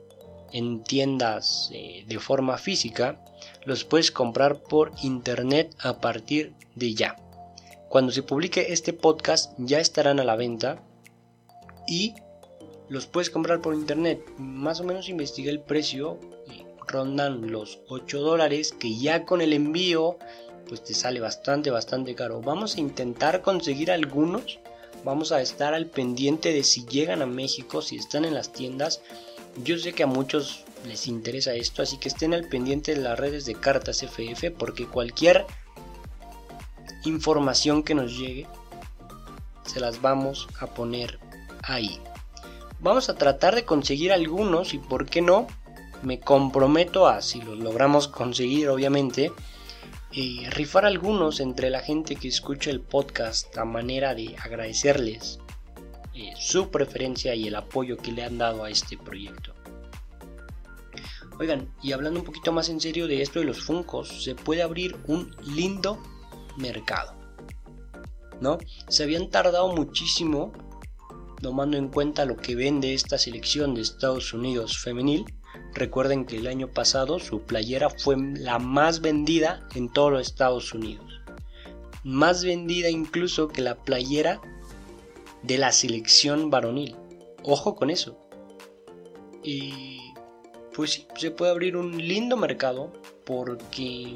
en 0.51 0.83
tiendas 0.83 1.69
eh, 1.73 2.05
de 2.07 2.19
forma 2.19 2.57
física, 2.57 3.21
los 3.65 3.83
puedes 3.83 4.11
comprar 4.11 4.61
por 4.61 4.91
internet 5.01 5.75
a 5.79 5.99
partir 5.99 6.53
de 6.75 6.93
ya. 6.93 7.17
Cuando 7.89 8.11
se 8.11 8.23
publique 8.23 8.73
este 8.73 8.93
podcast 8.93 9.53
ya 9.57 9.79
estarán 9.79 10.19
a 10.19 10.23
la 10.23 10.35
venta 10.35 10.81
y 11.87 12.13
los 12.89 13.07
puedes 13.07 13.29
comprar 13.29 13.61
por 13.61 13.73
internet. 13.73 14.21
Más 14.37 14.79
o 14.79 14.83
menos 14.83 15.09
investigué 15.09 15.49
el 15.49 15.61
precio 15.61 16.19
rondan 16.87 17.51
los 17.51 17.79
8 17.89 18.19
dólares 18.19 18.73
que 18.77 18.97
ya 18.97 19.25
con 19.25 19.41
el 19.41 19.53
envío 19.53 20.17
pues 20.67 20.83
te 20.83 20.93
sale 20.93 21.19
bastante 21.19 21.71
bastante 21.71 22.15
caro 22.15 22.41
vamos 22.41 22.75
a 22.75 22.79
intentar 22.79 23.41
conseguir 23.41 23.91
algunos 23.91 24.59
vamos 25.03 25.31
a 25.31 25.41
estar 25.41 25.73
al 25.73 25.87
pendiente 25.87 26.53
de 26.53 26.63
si 26.63 26.85
llegan 26.85 27.21
a 27.21 27.25
México 27.25 27.81
si 27.81 27.97
están 27.97 28.25
en 28.25 28.33
las 28.33 28.51
tiendas 28.51 29.01
yo 29.63 29.77
sé 29.77 29.93
que 29.93 30.03
a 30.03 30.07
muchos 30.07 30.64
les 30.85 31.07
interesa 31.07 31.53
esto 31.53 31.81
así 31.81 31.97
que 31.97 32.09
estén 32.09 32.33
al 32.33 32.47
pendiente 32.47 32.95
de 32.95 33.01
las 33.01 33.19
redes 33.19 33.45
de 33.45 33.55
cartas 33.55 34.03
FF 34.03 34.51
porque 34.51 34.87
cualquier 34.87 35.45
información 37.05 37.83
que 37.83 37.95
nos 37.95 38.17
llegue 38.17 38.47
se 39.65 39.79
las 39.79 40.01
vamos 40.01 40.47
a 40.59 40.67
poner 40.67 41.19
ahí 41.63 41.99
vamos 42.79 43.09
a 43.09 43.15
tratar 43.15 43.55
de 43.55 43.65
conseguir 43.65 44.11
algunos 44.11 44.73
y 44.73 44.77
por 44.77 45.05
qué 45.07 45.21
no 45.21 45.47
me 46.03 46.19
comprometo 46.19 47.07
a, 47.07 47.21
si 47.21 47.41
los 47.41 47.57
logramos 47.57 48.07
conseguir 48.07 48.69
obviamente, 48.69 49.31
eh, 50.11 50.47
rifar 50.51 50.85
algunos 50.85 51.39
entre 51.39 51.71
la 51.71 51.79
gente 51.79 52.15
que 52.15 52.27
escucha 52.27 52.69
el 52.69 52.79
podcast 52.79 53.57
a 53.57 53.65
manera 53.65 54.13
de 54.13 54.35
agradecerles 54.37 55.39
eh, 56.13 56.33
su 56.37 56.69
preferencia 56.69 57.33
y 57.33 57.47
el 57.47 57.55
apoyo 57.55 57.97
que 57.97 58.11
le 58.11 58.23
han 58.23 58.37
dado 58.37 58.63
a 58.63 58.69
este 58.69 58.97
proyecto. 58.97 59.54
Oigan, 61.39 61.73
y 61.81 61.91
hablando 61.91 62.19
un 62.19 62.25
poquito 62.25 62.51
más 62.51 62.69
en 62.69 62.79
serio 62.79 63.07
de 63.07 63.21
esto 63.21 63.39
de 63.39 63.45
los 63.45 63.63
Funcos, 63.63 64.23
se 64.23 64.35
puede 64.35 64.61
abrir 64.61 64.95
un 65.07 65.35
lindo 65.43 66.01
mercado. 66.57 67.13
¿No? 68.39 68.57
Se 68.87 69.03
habían 69.03 69.29
tardado 69.29 69.73
muchísimo 69.73 70.51
tomando 71.41 71.77
en 71.77 71.89
cuenta 71.89 72.25
lo 72.25 72.37
que 72.37 72.55
vende 72.55 72.93
esta 72.93 73.17
selección 73.17 73.75
de 73.75 73.81
Estados 73.81 74.33
Unidos 74.33 74.77
femenil 74.77 75.25
Recuerden 75.73 76.25
que 76.25 76.37
el 76.37 76.47
año 76.47 76.69
pasado 76.69 77.19
su 77.19 77.41
playera 77.41 77.89
fue 77.89 78.15
la 78.17 78.59
más 78.59 79.01
vendida 79.01 79.67
en 79.75 79.91
todos 79.91 80.11
los 80.11 80.21
Estados 80.21 80.73
Unidos. 80.73 81.21
Más 82.03 82.45
vendida 82.45 82.89
incluso 82.89 83.49
que 83.49 83.61
la 83.61 83.75
playera 83.75 84.39
de 85.43 85.57
la 85.57 85.73
selección 85.73 86.49
varonil. 86.49 86.95
Ojo 87.43 87.75
con 87.75 87.89
eso. 87.89 88.17
Y 89.43 90.04
pues 90.75 90.91
sí, 90.91 91.07
se 91.15 91.31
puede 91.31 91.51
abrir 91.51 91.77
un 91.77 91.97
lindo 91.97 92.35
mercado 92.37 92.91
porque 93.25 94.13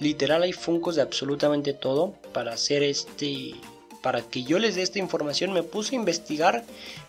literal 0.00 0.42
hay 0.42 0.52
funcos 0.52 0.96
de 0.96 1.02
absolutamente 1.02 1.72
todo 1.72 2.14
para 2.32 2.52
hacer 2.52 2.82
este 2.82 3.54
para 4.02 4.22
que 4.22 4.44
yo 4.44 4.58
les 4.58 4.76
dé 4.76 4.82
esta 4.82 4.98
información 4.98 5.52
me 5.52 5.62
puse 5.62 5.94
a 5.94 5.98
investigar 5.98 6.64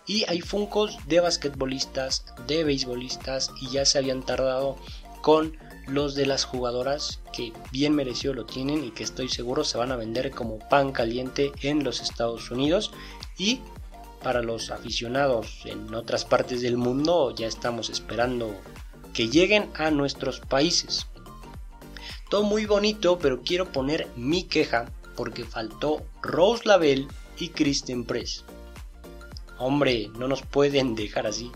y 0.08 0.26
hay 0.28 0.42
funcos 0.42 0.98
de 1.08 1.20
basquetbolistas, 1.20 2.26
de 2.48 2.64
beisbolistas 2.64 3.52
y 3.62 3.70
ya 3.70 3.86
se 3.86 4.00
habían 4.00 4.26
tardado 4.26 4.76
con 5.22 5.56
los 5.88 6.16
de 6.16 6.26
las 6.26 6.46
jugadoras 6.46 7.20
que 7.34 7.54
bien 7.72 7.94
mereció 7.94 8.34
lo 8.34 8.46
tienen 8.46 8.84
y 8.84 8.92
que 8.92 9.04
estoy 9.04 9.30
seguro 9.30 9.64
se 9.64 9.78
van 9.78 9.92
a 9.92 9.96
vender 9.96 10.32
como 10.32 10.60
pan 10.70 10.92
caliente 10.92 11.52
en 11.62 11.84
los 11.84 12.02
Estados 12.02 12.50
Unidos 12.52 12.92
y 13.38 13.62
para 14.24 14.42
los 14.42 14.72
aficionados 14.72 15.62
en 15.66 15.94
otras 15.94 16.26
partes 16.26 16.62
del 16.62 16.78
mundo 16.78 17.34
ya 17.36 17.48
estamos 17.48 17.90
esperando 17.90 18.54
que 19.14 19.30
lleguen 19.30 19.70
a 19.76 19.92
nuestros 19.92 20.40
países. 20.40 21.08
Todo 22.30 22.44
muy 22.44 22.66
bonito, 22.66 23.18
pero 23.20 23.42
quiero 23.42 23.72
poner 23.72 24.08
mi 24.16 24.44
queja 24.44 24.92
porque 25.16 25.44
faltó 25.44 26.04
Rose 26.22 26.64
Lavelle 26.66 27.08
y 27.40 27.50
Kristen 27.50 28.06
Press. 28.06 28.46
Hombre, 29.58 30.10
no 30.18 30.28
nos 30.28 30.44
pueden 30.44 30.96
dejar 30.96 31.28
así. 31.28 31.52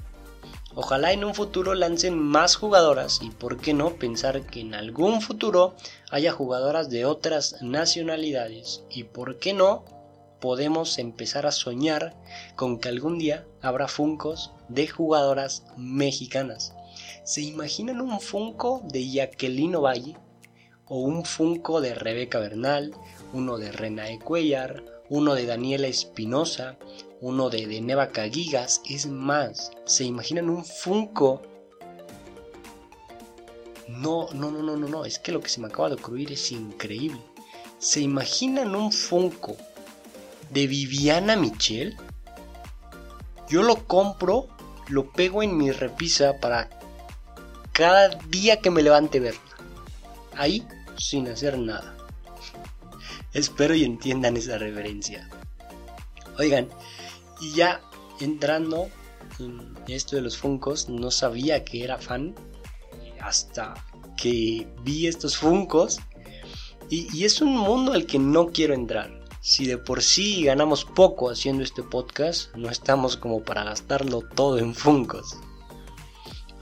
Ojalá 0.75 1.13
en 1.13 1.23
un 1.23 1.35
futuro 1.35 1.75
lancen 1.75 2.17
más 2.17 2.55
jugadoras 2.55 3.19
y 3.21 3.29
por 3.29 3.57
qué 3.57 3.75
no 3.75 3.91
pensar 3.91 4.47
que 4.47 4.61
en 4.61 4.73
algún 4.73 5.21
futuro 5.21 5.75
haya 6.09 6.31
jugadoras 6.31 6.89
de 6.89 7.05
otras 7.05 7.61
nacionalidades 7.61 8.83
y 8.89 9.03
por 9.03 9.37
qué 9.37 9.53
no 9.53 9.85
podemos 10.43 10.99
empezar 10.99 11.45
a 11.45 11.53
soñar 11.53 12.13
con 12.57 12.77
que 12.77 12.89
algún 12.89 13.17
día 13.17 13.47
habrá 13.61 13.87
funcos 13.87 14.51
de 14.67 14.89
jugadoras 14.89 15.63
mexicanas. 15.77 16.75
¿Se 17.23 17.39
imaginan 17.39 18.01
un 18.01 18.19
funco 18.19 18.81
de 18.83 19.09
Jacqueline 19.09 19.77
Valle 19.77 20.17
o 20.85 20.97
un 20.97 21.23
funco 21.23 21.79
de 21.79 21.95
Rebeca 21.95 22.39
Bernal 22.39 22.93
uno 23.31 23.57
de 23.57 23.71
Renae 23.71 24.19
Cuellar, 24.19 24.83
uno 25.09 25.33
de 25.33 25.45
Daniela 25.45 25.87
Espinosa, 25.87 26.77
uno 27.21 27.49
de 27.49 27.65
Deneva 27.65 28.09
Caguigas. 28.09 28.81
Es 28.89 29.07
más, 29.07 29.71
¿se 29.85 30.03
imaginan 30.03 30.49
un 30.49 30.65
Funko? 30.65 31.41
No, 33.87 34.27
no, 34.33 34.51
no, 34.51 34.61
no, 34.61 34.75
no, 34.75 34.89
no. 34.89 35.05
Es 35.05 35.19
que 35.19 35.31
lo 35.31 35.39
que 35.39 35.47
se 35.47 35.61
me 35.61 35.67
acaba 35.67 35.87
de 35.87 35.95
ocurrir 35.95 36.33
es 36.33 36.51
increíble. 36.51 37.21
¿Se 37.79 38.01
imaginan 38.01 38.75
un 38.75 38.91
Funko 38.91 39.55
de 40.53 40.67
Viviana 40.67 41.35
Michel? 41.35 41.97
Yo 43.49 43.63
lo 43.63 43.87
compro, 43.87 44.47
lo 44.87 45.11
pego 45.11 45.43
en 45.43 45.57
mi 45.57 45.71
repisa 45.71 46.39
para 46.39 46.69
cada 47.71 48.09
día 48.29 48.59
que 48.61 48.69
me 48.69 48.83
levante 48.83 49.19
verla. 49.19 49.41
Ahí, 50.35 50.65
sin 50.97 51.27
hacer 51.27 51.57
nada. 51.57 51.95
Espero 53.33 53.75
y 53.75 53.83
entiendan 53.83 54.37
esa 54.37 54.57
referencia. 54.57 55.27
Oigan, 56.37 56.69
y 57.41 57.53
ya 57.53 57.81
entrando 58.19 58.89
en 59.39 59.75
esto 59.87 60.15
de 60.15 60.21
los 60.21 60.37
Funcos, 60.37 60.89
no 60.89 61.11
sabía 61.11 61.65
que 61.65 61.83
era 61.83 61.97
fan 61.97 62.35
hasta 63.19 63.73
que 64.17 64.67
vi 64.83 65.07
estos 65.07 65.37
Funcos. 65.37 65.99
Y, 66.89 67.23
es 67.23 67.41
un 67.41 67.57
mundo 67.57 67.93
al 67.93 68.05
que 68.05 68.19
no 68.19 68.47
quiero 68.47 68.75
entrar. 68.75 69.22
Si 69.45 69.65
de 69.65 69.77
por 69.77 70.01
sí 70.01 70.45
ganamos 70.45 70.85
poco 70.85 71.29
haciendo 71.29 71.63
este 71.63 71.83
podcast, 71.83 72.55
no 72.55 72.69
estamos 72.69 73.17
como 73.17 73.43
para 73.43 73.65
gastarlo 73.65 74.21
todo 74.21 74.57
en 74.57 74.73
Funcos. 74.73 75.35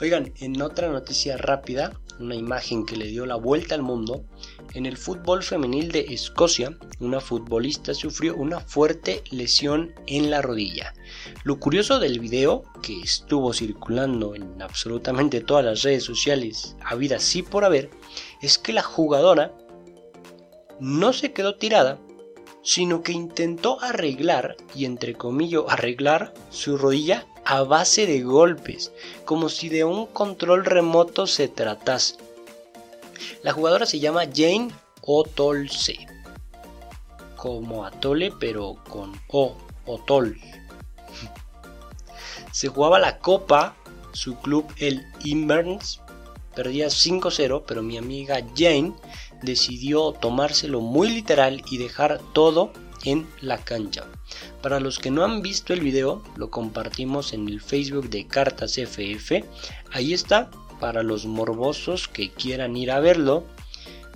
Oigan, 0.02 0.34
en 0.40 0.60
otra 0.64 0.90
noticia 0.90 1.38
rápida, 1.38 1.94
una 2.20 2.34
imagen 2.34 2.88
que 2.88 2.96
le 2.96 3.06
dio 3.06 3.28
la 3.28 3.36
vuelta 3.36 3.76
al 3.76 3.84
mundo, 3.84 4.26
en 4.74 4.88
el 4.88 4.98
fútbol 4.98 5.44
femenil 5.44 5.92
de 5.92 6.08
Escocia, 6.10 6.76
una 7.00 7.20
futbolista 7.20 7.94
sufrió 7.94 8.36
una 8.36 8.60
fuerte 8.60 9.24
lesión 9.30 9.94
en 10.08 10.32
la 10.32 10.42
rodilla. 10.42 10.96
Lo 11.44 11.60
curioso 11.60 12.00
del 12.00 12.20
video, 12.20 12.64
que 12.82 13.00
estuvo 13.00 13.54
circulando 13.54 14.34
en 14.34 14.60
absolutamente 14.60 15.42
todas 15.42 15.64
las 15.64 15.84
redes 15.84 16.04
sociales, 16.04 16.76
vida 16.98 17.20
sí 17.20 17.44
por 17.44 17.64
haber, 17.64 17.92
es 18.42 18.58
que 18.58 18.74
la 18.74 18.82
jugadora 18.82 19.56
no 20.80 21.14
se 21.14 21.32
quedó 21.32 21.58
tirada, 21.58 22.00
sino 22.63 23.01
que 23.01 23.12
intentó 23.12 23.82
arreglar, 23.82 24.56
y 24.75 24.86
entre 24.86 25.13
comillas 25.13 25.63
arreglar, 25.68 26.34
su 26.50 26.77
rodilla 26.77 27.25
a 27.46 27.63
base 27.63 28.06
de 28.06 28.22
golpes, 28.22 28.91
como 29.25 29.50
si 29.50 29.70
de 29.70 29.84
un 29.84 30.06
control 30.08 30.65
remoto 30.65 31.27
se 31.27 31.48
tratase. 31.48 32.15
La 33.44 33.53
jugadora 33.53 33.86
se 33.86 34.00
llama 34.00 34.24
Jane 34.34 34.72
Otolse, 35.01 36.08
como 37.36 37.86
Atole 37.86 38.32
pero 38.39 38.75
con 38.88 39.20
O, 39.30 39.56
Otol. 39.86 40.39
Se 42.51 42.68
jugaba 42.68 43.00
la 43.00 43.18
copa, 43.18 43.75
su 44.12 44.36
club 44.36 44.65
el 44.77 45.06
Inverns 45.24 46.00
perdía 46.55 46.88
5-0, 46.88 47.63
pero 47.67 47.81
mi 47.81 47.98
amiga 47.98 48.39
Jane 48.55 48.93
decidió 49.41 50.12
tomárselo 50.13 50.81
muy 50.81 51.10
literal 51.10 51.63
y 51.70 51.77
dejar 51.77 52.20
todo 52.34 52.72
en 53.03 53.27
la 53.41 53.58
cancha. 53.58 54.05
Para 54.62 54.79
los 54.79 55.00
que 55.00 55.12
no 55.12 55.24
han 55.24 55.41
visto 55.41 55.74
el 55.74 55.81
video, 55.81 56.24
lo 56.36 56.50
compartimos 56.50 57.34
en 57.34 57.48
el 57.48 57.62
Facebook 57.62 58.10
de 58.10 58.27
Cartas 58.27 58.77
FF. 58.77 59.43
Ahí 59.91 60.13
está, 60.13 60.51
para 60.79 61.03
los 61.03 61.25
morbosos 61.25 62.08
que 62.08 62.31
quieran 62.31 62.75
ir 62.75 62.91
a 62.91 63.00
verlo. 63.00 63.46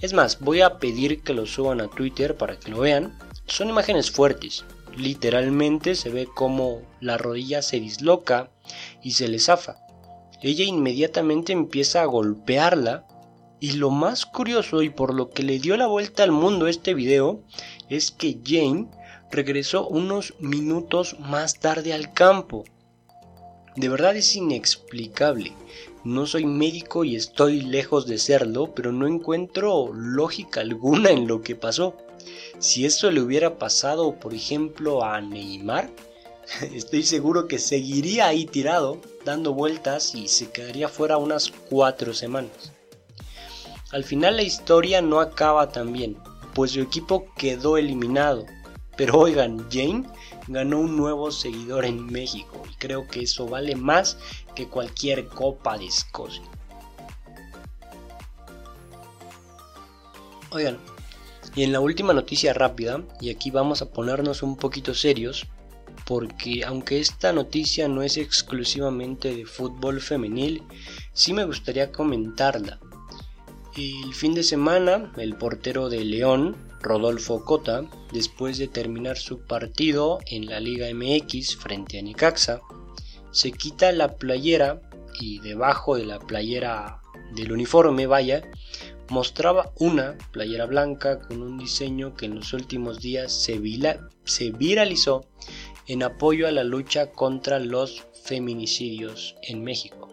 Es 0.02 0.14
más, 0.14 0.40
voy 0.40 0.62
a 0.62 0.78
pedir 0.78 1.22
que 1.22 1.34
lo 1.34 1.46
suban 1.46 1.82
a 1.82 1.88
Twitter 1.88 2.36
para 2.36 2.60
que 2.60 2.72
lo 2.72 2.80
vean. 2.80 3.18
Son 3.48 3.70
imágenes 3.70 4.12
fuertes. 4.12 4.66
Literalmente 4.98 5.96
se 5.96 6.10
ve 6.10 6.28
como 6.34 6.82
la 7.02 7.18
rodilla 7.18 7.62
se 7.62 7.80
disloca 7.80 8.50
y 9.04 9.12
se 9.12 9.28
le 9.28 9.40
zafa. 9.40 9.85
Ella 10.46 10.64
inmediatamente 10.64 11.54
empieza 11.54 12.04
a 12.04 12.06
golpearla 12.06 13.08
y 13.60 13.72
lo 13.72 13.90
más 13.90 14.28
curioso 14.28 14.84
y 14.84 14.92
por 14.92 15.12
lo 15.12 15.32
que 15.32 15.42
le 15.42 15.58
dio 15.58 15.76
la 15.76 15.88
vuelta 15.88 16.22
al 16.22 16.32
mundo 16.32 16.68
este 16.68 16.94
video 16.94 17.42
es 17.90 18.12
que 18.12 18.38
Jane 18.46 18.86
regresó 19.32 19.88
unos 19.88 20.36
minutos 20.40 21.20
más 21.20 21.60
tarde 21.60 21.94
al 21.94 22.14
campo. 22.14 22.64
De 23.76 23.90
verdad 23.90 24.16
es 24.16 24.36
inexplicable. 24.36 25.52
No 26.04 26.28
soy 26.28 26.46
médico 26.46 27.04
y 27.04 27.16
estoy 27.16 27.62
lejos 27.62 28.06
de 28.06 28.20
serlo, 28.20 28.76
pero 28.76 28.92
no 28.92 29.08
encuentro 29.08 29.92
lógica 29.96 30.62
alguna 30.62 31.10
en 31.10 31.28
lo 31.28 31.42
que 31.42 31.56
pasó. 31.56 31.98
Si 32.60 32.86
esto 32.86 33.10
le 33.10 33.22
hubiera 33.22 33.58
pasado, 33.58 34.20
por 34.20 34.36
ejemplo, 34.36 35.04
a 35.04 35.20
Neymar, 35.22 35.90
estoy 36.72 37.02
seguro 37.02 37.48
que 37.48 37.58
seguiría 37.58 38.28
ahí 38.28 38.46
tirado, 38.46 39.02
dando 39.26 39.54
vueltas 39.54 40.16
y 40.16 40.28
se 40.28 40.52
quedaría 40.52 40.88
fuera 40.88 41.18
unas 41.18 41.52
cuatro 41.70 42.14
semanas. 42.14 42.72
Al 43.92 44.04
final 44.04 44.38
la 44.38 44.44
historia 44.44 45.02
no 45.02 45.20
acaba 45.20 45.70
tan 45.70 45.92
bien, 45.92 46.18
pues 46.54 46.72
su 46.72 46.82
equipo 46.82 47.26
quedó 47.36 47.78
eliminado. 47.78 48.46
Pero 48.96 49.20
oigan, 49.20 49.68
Jane 49.70 50.06
ganó 50.48 50.80
un 50.80 50.96
nuevo 50.96 51.32
seguidor 51.32 51.86
en 51.86 52.06
México 52.06 52.64
y 52.72 52.76
creo 52.76 53.08
que 53.08 53.24
eso 53.24 53.48
vale 53.48 53.76
más 53.76 54.18
que 54.54 54.68
cualquier 54.68 55.28
copa 55.28 55.78
de 55.78 55.88
Escocia. 55.88 56.44
Oigan, 60.52 60.78
y 61.56 61.64
en 61.64 61.74
la 61.74 61.80
última 61.80 62.14
noticia 62.14 62.54
rápida, 62.54 63.02
y 63.20 63.30
aquí 63.30 63.52
vamos 63.52 63.82
a 63.82 63.90
ponernos 63.90 64.44
un 64.44 64.56
poquito 64.56 64.94
serios, 64.94 65.48
porque 66.06 66.64
aunque 66.66 67.00
esta 67.00 67.34
noticia 67.34 67.88
no 67.88 68.04
es 68.04 68.18
exclusivamente 68.18 69.36
de 69.36 69.46
fútbol 69.46 70.02
femenil, 70.02 70.64
sí 71.14 71.34
me 71.34 71.46
gustaría 71.46 71.92
comentarla. 71.92 72.80
El 73.76 74.14
fin 74.14 74.34
de 74.34 74.44
semana, 74.44 75.12
el 75.18 75.36
portero 75.36 75.90
de 75.90 76.06
León, 76.06 76.56
Rodolfo 76.82 77.44
Cota, 77.44 77.84
después 78.14 78.58
de 78.58 78.68
terminar 78.68 79.18
su 79.18 79.40
partido 79.40 80.20
en 80.28 80.46
la 80.46 80.60
Liga 80.60 80.88
MX 80.94 81.58
frente 81.58 82.00
a 82.00 82.02
Necaxa, 82.02 82.62
se 83.32 83.52
quita 83.52 83.92
la 83.92 84.16
playera 84.16 84.82
y 85.20 85.40
debajo 85.40 85.98
de 85.98 86.06
la 86.06 86.20
playera 86.20 87.02
del 87.34 87.52
uniforme, 87.52 88.08
vaya, 88.08 88.50
mostraba 89.10 89.72
una 89.78 90.18
playera 90.32 90.66
blanca 90.66 91.20
con 91.20 91.42
un 91.42 91.58
diseño 91.58 92.16
que 92.16 92.28
en 92.28 92.36
los 92.36 92.54
últimos 92.54 93.02
días 93.02 93.34
se, 93.34 93.60
se 94.24 94.52
viralizó 94.52 95.28
en 95.88 96.04
apoyo 96.04 96.48
a 96.48 96.52
la 96.52 96.64
lucha 96.64 97.12
contra 97.12 97.60
los 97.60 98.04
feminicidios 98.24 99.36
en 99.42 99.64
México. 99.64 100.10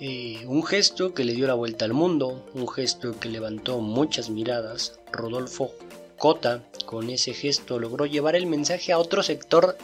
Eh, 0.00 0.44
un 0.46 0.62
gesto 0.62 1.12
que 1.12 1.24
le 1.24 1.34
dio 1.34 1.46
la 1.46 1.54
vuelta 1.54 1.84
al 1.84 1.92
mundo, 1.92 2.44
un 2.54 2.68
gesto 2.68 3.18
que 3.18 3.28
levantó 3.28 3.80
muchas 3.80 4.30
miradas. 4.30 5.00
Rodolfo 5.12 5.72
Cota 6.16 6.62
con 6.86 7.10
ese 7.10 7.32
gesto 7.34 7.78
logró 7.78 8.06
llevar 8.06 8.36
el 8.36 8.46
mensaje 8.46 8.92
a 8.92 8.98
otro 8.98 9.22
sector 9.22 9.76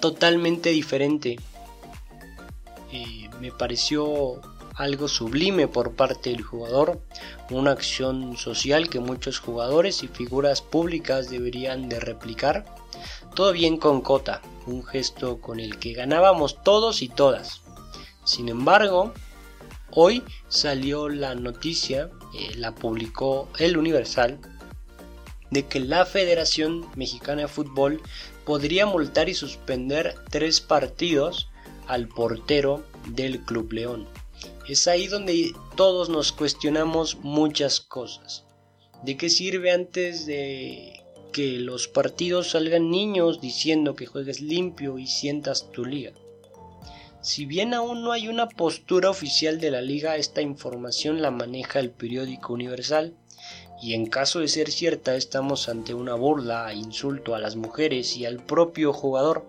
totalmente 0.00 0.70
diferente. 0.70 1.36
Eh, 2.92 3.28
me 3.40 3.50
pareció 3.50 4.40
algo 4.74 5.08
sublime 5.08 5.68
por 5.68 5.92
parte 5.92 6.30
del 6.30 6.42
jugador, 6.42 7.00
una 7.50 7.70
acción 7.70 8.36
social 8.36 8.88
que 8.88 9.00
muchos 9.00 9.38
jugadores 9.38 10.02
y 10.02 10.08
figuras 10.08 10.62
públicas 10.62 11.30
deberían 11.30 11.88
de 11.88 12.00
replicar. 12.00 12.64
Todo 13.34 13.52
bien 13.52 13.76
con 13.76 14.00
Cota, 14.00 14.42
un 14.66 14.84
gesto 14.84 15.40
con 15.40 15.60
el 15.60 15.78
que 15.78 15.92
ganábamos 15.92 16.62
todos 16.62 17.02
y 17.02 17.08
todas. 17.08 17.62
Sin 18.24 18.48
embargo, 18.48 19.12
hoy 19.90 20.22
salió 20.48 21.08
la 21.08 21.34
noticia, 21.34 22.10
eh, 22.34 22.54
la 22.56 22.74
publicó 22.74 23.48
el 23.58 23.76
Universal, 23.76 24.40
de 25.50 25.66
que 25.66 25.80
la 25.80 26.06
Federación 26.06 26.86
Mexicana 26.96 27.42
de 27.42 27.48
Fútbol 27.48 28.02
podría 28.44 28.86
multar 28.86 29.28
y 29.28 29.34
suspender 29.34 30.16
tres 30.30 30.60
partidos 30.60 31.48
al 31.86 32.08
portero 32.08 32.84
del 33.08 33.40
Club 33.44 33.72
León. 33.72 34.08
Es 34.68 34.88
ahí 34.88 35.06
donde 35.06 35.52
todos 35.76 36.08
nos 36.08 36.32
cuestionamos 36.32 37.18
muchas 37.22 37.80
cosas. 37.80 38.44
¿De 39.02 39.16
qué 39.16 39.28
sirve 39.28 39.70
antes 39.70 40.24
de 40.26 41.03
que 41.34 41.58
los 41.58 41.88
partidos 41.88 42.50
salgan 42.50 42.92
niños 42.92 43.40
diciendo 43.40 43.96
que 43.96 44.06
juegues 44.06 44.40
limpio 44.40 44.98
y 45.00 45.08
sientas 45.08 45.72
tu 45.72 45.84
liga? 45.84 46.12
Si 47.22 47.44
bien 47.44 47.74
aún 47.74 48.04
no 48.04 48.12
hay 48.12 48.28
una 48.28 48.48
postura 48.48 49.10
oficial 49.10 49.58
de 49.58 49.72
la 49.72 49.82
liga, 49.82 50.16
esta 50.16 50.42
información 50.42 51.20
la 51.20 51.32
maneja 51.32 51.80
el 51.80 51.90
periódico 51.90 52.52
Universal 52.52 53.16
y 53.82 53.94
en 53.94 54.06
caso 54.06 54.38
de 54.38 54.46
ser 54.46 54.70
cierta 54.70 55.16
estamos 55.16 55.68
ante 55.68 55.92
una 55.92 56.14
burla, 56.14 56.72
insulto 56.72 57.34
a 57.34 57.40
las 57.40 57.56
mujeres 57.56 58.16
y 58.16 58.26
al 58.26 58.36
propio 58.36 58.92
jugador. 58.92 59.44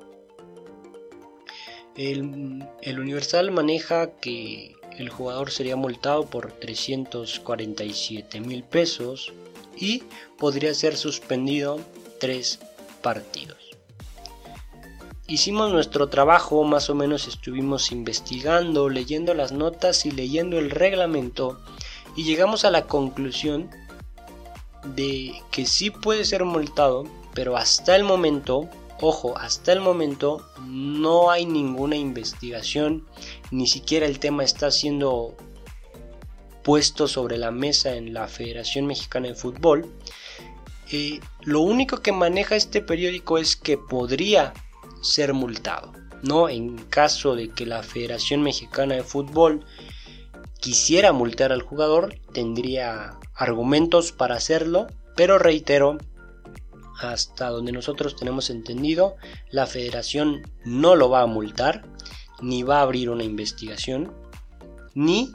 El, 1.96 2.66
el 2.82 3.00
Universal 3.00 3.52
maneja 3.52 4.18
que 4.18 4.76
el 4.98 5.10
jugador 5.10 5.52
sería 5.52 5.76
multado 5.76 6.26
por 6.26 6.52
347 6.54 8.42
mil 8.42 8.64
pesos 8.64 9.32
y 9.78 10.04
podría 10.38 10.74
ser 10.74 10.98
suspendido 10.98 11.80
tres 12.20 12.60
partidos. 13.02 13.58
Hicimos 15.28 15.72
nuestro 15.72 16.08
trabajo, 16.08 16.64
más 16.64 16.90
o 16.90 16.96
menos 16.96 17.28
estuvimos 17.28 17.92
investigando, 17.92 18.90
leyendo 18.90 19.34
las 19.34 19.52
notas 19.52 20.06
y 20.06 20.12
leyendo 20.12 20.60
el 20.60 20.70
reglamento 20.70 21.60
y 22.16 22.24
llegamos 22.24 22.64
a 22.64 22.72
la 22.72 22.86
conclusión 22.86 23.70
de 24.96 25.34
que 25.52 25.66
sí 25.66 25.90
puede 25.90 26.26
ser 26.26 26.46
multado, 26.46 27.06
pero 27.34 27.58
hasta 27.58 27.96
el 27.96 28.04
momento 28.04 28.70
Ojo, 29.02 29.38
hasta 29.38 29.74
el 29.74 29.82
momento 29.82 30.46
no 30.66 31.30
hay 31.30 31.46
ninguna 31.46 31.98
investigación, 31.98 33.06
ni 33.52 33.68
siquiera 33.68 34.06
el 34.06 34.20
tema 34.20 34.46
está 34.46 34.72
siendo 34.72 35.36
puesto 36.66 37.08
sobre 37.08 37.38
la 37.38 37.52
mesa 37.52 37.96
en 37.96 38.14
la 38.14 38.28
Federación 38.28 38.88
Mexicana 38.88 39.28
de 39.28 39.36
Fútbol. 39.36 39.86
Eh, 40.92 41.20
lo 41.44 41.62
único 41.62 42.02
que 42.02 42.12
maneja 42.12 42.56
este 42.56 42.82
periódico 42.82 43.38
es 43.38 43.56
que 43.56 43.78
podría 43.78 44.52
ser 45.04 45.34
multado, 45.34 45.94
¿no? 46.24 46.50
En 46.50 46.78
caso 46.78 47.36
de 47.36 47.50
que 47.50 47.68
la 47.68 47.84
Federación 47.84 48.42
Mexicana 48.42 48.96
de 48.96 49.04
Fútbol 49.04 49.64
quisiera 50.60 51.14
multar 51.14 51.52
al 51.52 51.62
jugador, 51.62 52.16
tendría 52.34 53.20
argumentos 53.36 54.12
para 54.12 54.34
hacerlo, 54.34 54.88
pero 55.16 55.38
reitero, 55.38 56.00
hasta 57.00 57.50
donde 57.50 57.74
nosotros 57.74 58.16
tenemos 58.16 58.50
entendido, 58.50 59.18
la 59.52 59.68
federación 59.68 60.42
no 60.66 60.96
lo 60.96 61.12
va 61.12 61.22
a 61.22 61.28
multar, 61.28 61.86
ni 62.42 62.64
va 62.64 62.80
a 62.80 62.82
abrir 62.82 63.12
una 63.12 63.24
investigación, 63.24 64.12
ni 64.96 65.32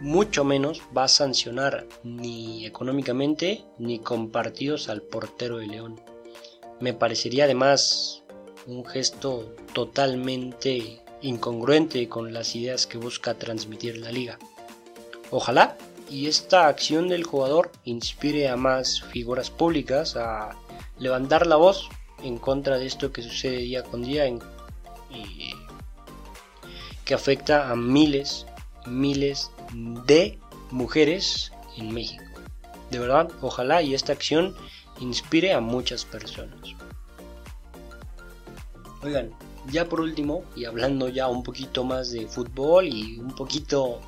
mucho 0.00 0.44
menos 0.44 0.82
va 0.96 1.04
a 1.04 1.08
sancionar 1.08 1.86
ni 2.02 2.66
económicamente 2.66 3.64
ni 3.78 3.98
con 3.98 4.30
partidos 4.30 4.88
al 4.88 5.02
portero 5.02 5.58
de 5.58 5.66
León. 5.66 6.00
Me 6.80 6.94
parecería 6.94 7.44
además 7.44 8.22
un 8.66 8.84
gesto 8.84 9.54
totalmente 9.72 11.00
incongruente 11.22 12.08
con 12.08 12.32
las 12.32 12.54
ideas 12.54 12.86
que 12.86 12.98
busca 12.98 13.34
transmitir 13.34 13.98
la 13.98 14.12
liga. 14.12 14.38
Ojalá 15.30 15.76
y 16.10 16.26
esta 16.26 16.68
acción 16.68 17.08
del 17.08 17.24
jugador 17.24 17.70
inspire 17.84 18.48
a 18.48 18.56
más 18.56 19.02
figuras 19.02 19.50
públicas 19.50 20.16
a 20.16 20.56
levantar 20.98 21.46
la 21.46 21.56
voz 21.56 21.88
en 22.22 22.38
contra 22.38 22.78
de 22.78 22.86
esto 22.86 23.12
que 23.12 23.22
sucede 23.22 23.58
día 23.58 23.82
con 23.82 24.02
día 24.02 24.26
y 24.28 24.38
que 27.04 27.14
afecta 27.14 27.70
a 27.70 27.76
miles, 27.76 28.46
miles 28.86 29.50
de 29.72 30.38
mujeres 30.70 31.52
en 31.76 31.92
México. 31.92 32.24
De 32.90 32.98
verdad, 32.98 33.30
ojalá 33.40 33.82
y 33.82 33.94
esta 33.94 34.12
acción 34.12 34.54
inspire 35.00 35.52
a 35.52 35.60
muchas 35.60 36.04
personas. 36.04 36.74
Oigan, 39.02 39.30
ya 39.70 39.88
por 39.88 40.00
último, 40.00 40.44
y 40.56 40.64
hablando 40.64 41.08
ya 41.08 41.28
un 41.28 41.42
poquito 41.42 41.84
más 41.84 42.10
de 42.10 42.26
fútbol 42.26 42.86
y 42.88 43.18
un 43.18 43.34
poquito 43.34 44.00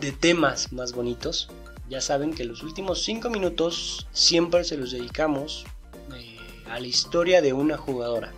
de 0.00 0.12
temas 0.12 0.72
más 0.72 0.92
bonitos, 0.92 1.50
ya 1.88 2.00
saben 2.00 2.32
que 2.32 2.44
los 2.44 2.62
últimos 2.62 3.02
5 3.02 3.28
minutos 3.30 4.06
siempre 4.12 4.64
se 4.64 4.76
los 4.76 4.92
dedicamos 4.92 5.64
eh, 6.16 6.38
a 6.70 6.80
la 6.80 6.86
historia 6.86 7.42
de 7.42 7.52
una 7.52 7.76
jugadora. 7.76 8.32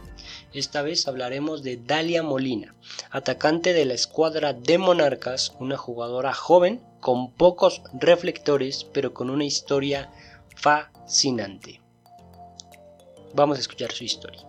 Esta 0.56 0.80
vez 0.80 1.06
hablaremos 1.06 1.62
de 1.62 1.76
Dalia 1.76 2.22
Molina, 2.22 2.74
atacante 3.10 3.74
de 3.74 3.84
la 3.84 3.92
escuadra 3.92 4.54
de 4.54 4.78
Monarcas, 4.78 5.52
una 5.60 5.76
jugadora 5.76 6.32
joven 6.32 6.80
con 7.00 7.30
pocos 7.30 7.82
reflectores 7.92 8.84
pero 8.84 9.12
con 9.12 9.28
una 9.28 9.44
historia 9.44 10.10
fascinante. 10.54 11.82
Vamos 13.34 13.58
a 13.58 13.60
escuchar 13.60 13.92
su 13.92 14.04
historia. 14.04 14.48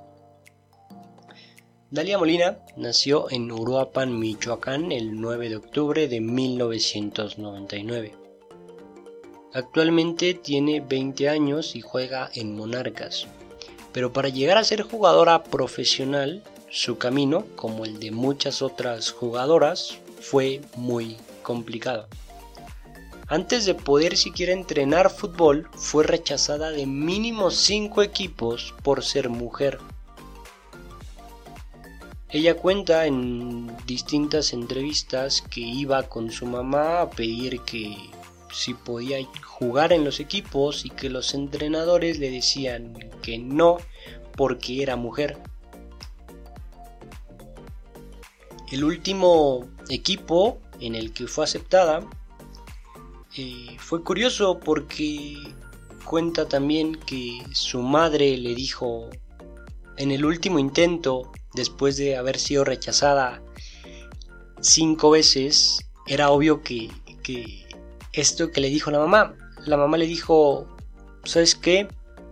Dalia 1.92 2.18
Molina 2.18 2.60
nació 2.78 3.30
en 3.30 3.52
Uruapan, 3.52 4.18
Michoacán, 4.18 4.94
el 4.94 5.20
9 5.20 5.50
de 5.50 5.58
octubre 5.58 6.08
de 6.08 6.22
1999. 6.22 8.16
Actualmente 9.54 10.36
tiene 10.36 10.80
20 10.80 11.28
años 11.28 11.76
y 11.76 11.82
juega 11.82 12.30
en 12.34 12.56
Monarcas. 12.56 13.28
Pero 13.98 14.14
para 14.14 14.30
llegar 14.30 14.60
a 14.60 14.64
ser 14.64 14.84
jugadora 14.84 15.44
profesional, 15.44 16.44
su 16.70 17.00
camino, 17.00 17.48
como 17.56 17.84
el 17.84 18.00
de 18.00 18.12
muchas 18.12 18.62
otras 18.62 19.10
jugadoras, 19.10 19.98
fue 20.22 20.62
muy 20.76 21.18
complicado. 21.42 22.08
Antes 23.28 23.66
de 23.66 23.74
poder 23.74 24.16
siquiera 24.16 24.54
entrenar 24.54 25.10
fútbol, 25.10 25.68
fue 25.74 26.04
rechazada 26.04 26.70
de 26.70 26.86
mínimo 26.86 27.50
5 27.50 28.04
equipos 28.04 28.76
por 28.84 29.04
ser 29.04 29.30
mujer. 29.30 29.80
Ella 32.30 32.56
cuenta 32.56 33.08
en 33.08 33.76
distintas 33.88 34.54
entrevistas 34.54 35.42
que 35.42 35.62
iba 35.62 36.04
con 36.04 36.30
su 36.30 36.46
mamá 36.46 37.02
a 37.02 37.10
pedir 37.10 37.62
que 37.62 37.98
si 38.58 38.74
podía 38.74 39.18
jugar 39.46 39.94
en 39.94 40.04
los 40.04 40.20
equipos 40.20 40.84
y 40.84 40.90
que 40.90 41.12
los 41.12 41.36
entrenadores 41.36 42.18
le 42.18 42.32
decían 42.32 42.98
que 43.22 43.38
no 43.38 43.78
porque 44.36 44.82
era 44.82 44.96
mujer. 44.96 45.38
El 48.72 48.84
último 48.84 49.68
equipo 49.90 50.58
en 50.80 50.96
el 50.96 51.14
que 51.14 51.28
fue 51.28 51.44
aceptada 51.44 52.04
eh, 53.38 53.78
fue 53.78 54.04
curioso 54.04 54.60
porque 54.60 55.38
cuenta 56.04 56.48
también 56.48 56.96
que 56.96 57.40
su 57.54 57.84
madre 57.84 58.38
le 58.38 58.56
dijo 58.56 59.08
en 59.98 60.10
el 60.10 60.26
último 60.26 60.58
intento 60.58 61.32
después 61.54 61.96
de 61.96 62.18
haber 62.18 62.40
sido 62.40 62.64
rechazada 62.64 63.44
cinco 64.62 65.12
veces, 65.12 65.80
era 66.08 66.32
obvio 66.32 66.64
que, 66.64 66.90
esto 68.18 68.52
que 68.52 68.62
le 68.62 68.70
dijo 68.70 68.90
la 68.90 69.00
mamá, 69.00 69.36
la 69.66 69.78
mamá 69.78 69.98
le 69.98 70.08
dijo, 70.08 70.68
¿sabes 71.24 71.56
qué? 71.56 71.88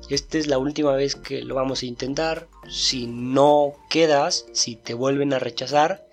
Esta 0.10 0.38
es 0.38 0.48
la 0.48 0.58
última 0.58 0.94
vez 0.94 1.16
que 1.16 1.44
lo 1.44 1.56
vamos 1.56 1.82
a 1.82 1.86
intentar. 1.86 2.48
Si 2.68 3.08
no 3.08 3.74
quedas, 3.90 4.48
si 4.52 4.76
te 4.76 4.94
vuelven 4.94 5.34
a 5.34 5.40
rechazar, 5.40 6.08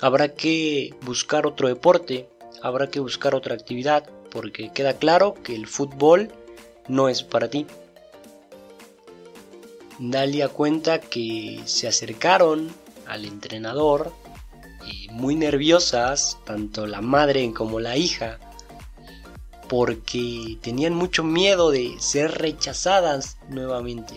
habrá 0.00 0.34
que 0.34 0.94
buscar 1.02 1.46
otro 1.46 1.68
deporte, 1.68 2.28
habrá 2.62 2.88
que 2.88 3.00
buscar 3.00 3.34
otra 3.34 3.54
actividad, 3.54 4.08
porque 4.30 4.72
queda 4.72 4.94
claro 4.94 5.34
que 5.42 5.54
el 5.54 5.66
fútbol 5.66 6.32
no 6.88 7.08
es 7.08 7.22
para 7.22 7.48
ti. 7.48 7.66
Dalia 9.98 10.48
cuenta 10.48 11.00
que 11.00 11.60
se 11.64 11.88
acercaron 11.88 12.70
al 13.06 13.24
entrenador 13.24 14.12
y 14.86 15.08
muy 15.08 15.36
nerviosas, 15.36 16.38
tanto 16.44 16.86
la 16.86 17.00
madre 17.00 17.52
como 17.52 17.80
la 17.80 17.96
hija, 17.96 18.38
porque 19.68 20.58
tenían 20.62 20.94
mucho 20.94 21.24
miedo 21.24 21.70
de 21.70 21.96
ser 21.98 22.32
rechazadas 22.32 23.38
nuevamente. 23.48 24.14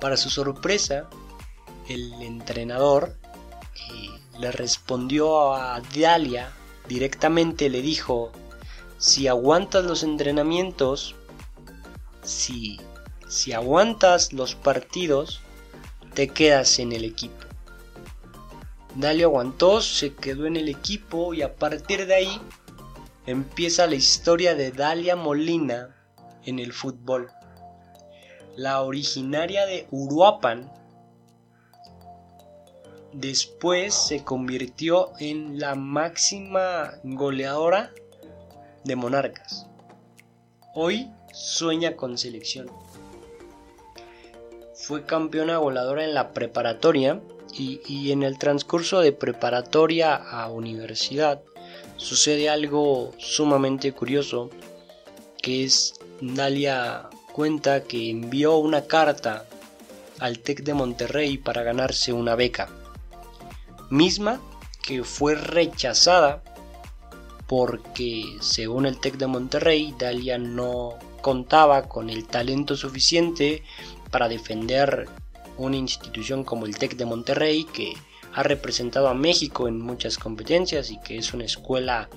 Para 0.00 0.16
su 0.16 0.30
sorpresa, 0.30 1.08
el 1.88 2.12
entrenador 2.22 3.16
eh, 3.74 4.08
le 4.38 4.52
respondió 4.52 5.54
a 5.54 5.80
Dalia 5.94 6.52
directamente, 6.88 7.68
le 7.68 7.82
dijo, 7.82 8.32
si 8.98 9.28
aguantas 9.28 9.84
los 9.84 10.02
entrenamientos, 10.02 11.14
si 12.22 12.78
si 13.28 13.52
aguantas 13.52 14.32
los 14.32 14.54
partidos, 14.54 15.40
te 16.14 16.28
quedas 16.28 16.78
en 16.78 16.92
el 16.92 17.04
equipo. 17.04 17.36
Dalia 18.94 19.26
aguantó, 19.26 19.82
se 19.82 20.14
quedó 20.14 20.46
en 20.46 20.56
el 20.56 20.68
equipo 20.68 21.34
y 21.34 21.42
a 21.42 21.54
partir 21.54 22.06
de 22.06 22.14
ahí 22.14 22.40
empieza 23.30 23.86
la 23.86 23.94
historia 23.94 24.54
de 24.54 24.70
Dalia 24.72 25.14
Molina 25.14 25.94
en 26.44 26.58
el 26.58 26.72
fútbol. 26.72 27.30
La 28.56 28.80
originaria 28.80 29.66
de 29.66 29.86
Uruapan 29.90 30.72
después 33.12 33.92
se 33.92 34.24
convirtió 34.24 35.12
en 35.20 35.58
la 35.58 35.74
máxima 35.74 36.94
goleadora 37.04 37.92
de 38.84 38.96
Monarcas. 38.96 39.66
Hoy 40.74 41.10
sueña 41.34 41.96
con 41.96 42.16
selección 42.16 42.70
fue 44.72 45.04
campeona 45.04 45.58
voladora 45.58 46.02
en 46.04 46.14
la 46.14 46.32
preparatoria 46.32 47.20
y, 47.52 48.10
en 48.10 48.22
el 48.22 48.38
transcurso 48.38 49.00
de 49.00 49.12
preparatoria 49.12 50.14
a 50.14 50.48
universidad 50.50 51.42
sucede 51.98 52.48
algo 52.48 53.12
sumamente 53.18 53.92
curioso 53.92 54.50
que 55.42 55.64
es 55.64 55.94
Dalia 56.20 57.10
cuenta 57.32 57.84
que 57.84 58.10
envió 58.10 58.56
una 58.56 58.86
carta 58.86 59.46
al 60.18 60.38
TEC 60.38 60.62
de 60.62 60.74
Monterrey 60.74 61.38
para 61.38 61.62
ganarse 61.62 62.12
una 62.12 62.34
beca, 62.34 62.68
misma 63.90 64.40
que 64.82 65.04
fue 65.04 65.34
rechazada 65.34 66.42
porque 67.46 68.24
según 68.40 68.86
el 68.86 68.98
TEC 69.00 69.16
de 69.16 69.26
Monterrey 69.26 69.94
Dalia 69.98 70.38
no 70.38 70.94
contaba 71.20 71.88
con 71.88 72.10
el 72.10 72.26
talento 72.26 72.76
suficiente 72.76 73.62
para 74.10 74.28
defender 74.28 75.08
una 75.56 75.76
institución 75.76 76.44
como 76.44 76.66
el 76.66 76.76
TEC 76.76 76.96
de 76.96 77.04
Monterrey 77.04 77.64
que 77.64 77.94
ha 78.38 78.44
representado 78.44 79.08
a 79.08 79.14
México 79.14 79.66
en 79.66 79.80
muchas 79.80 80.16
competencias 80.16 80.92
y 80.92 81.00
que 81.00 81.18
es 81.18 81.34
una 81.34 81.44
escuela 81.44 82.08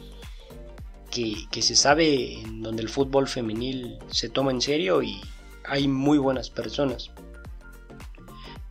que, 1.09 1.47
se 1.63 1.75
sabe 1.75 2.39
en 2.39 2.61
donde 2.61 2.83
el 2.83 2.89
fútbol 2.89 3.27
femenil 3.27 3.97
se 4.11 4.29
toma 4.29 4.51
en 4.51 4.61
serio 4.61 5.01
y 5.01 5.19
hay 5.65 5.87
muy 5.87 6.19
buenas 6.19 6.51
personas. 6.51 7.09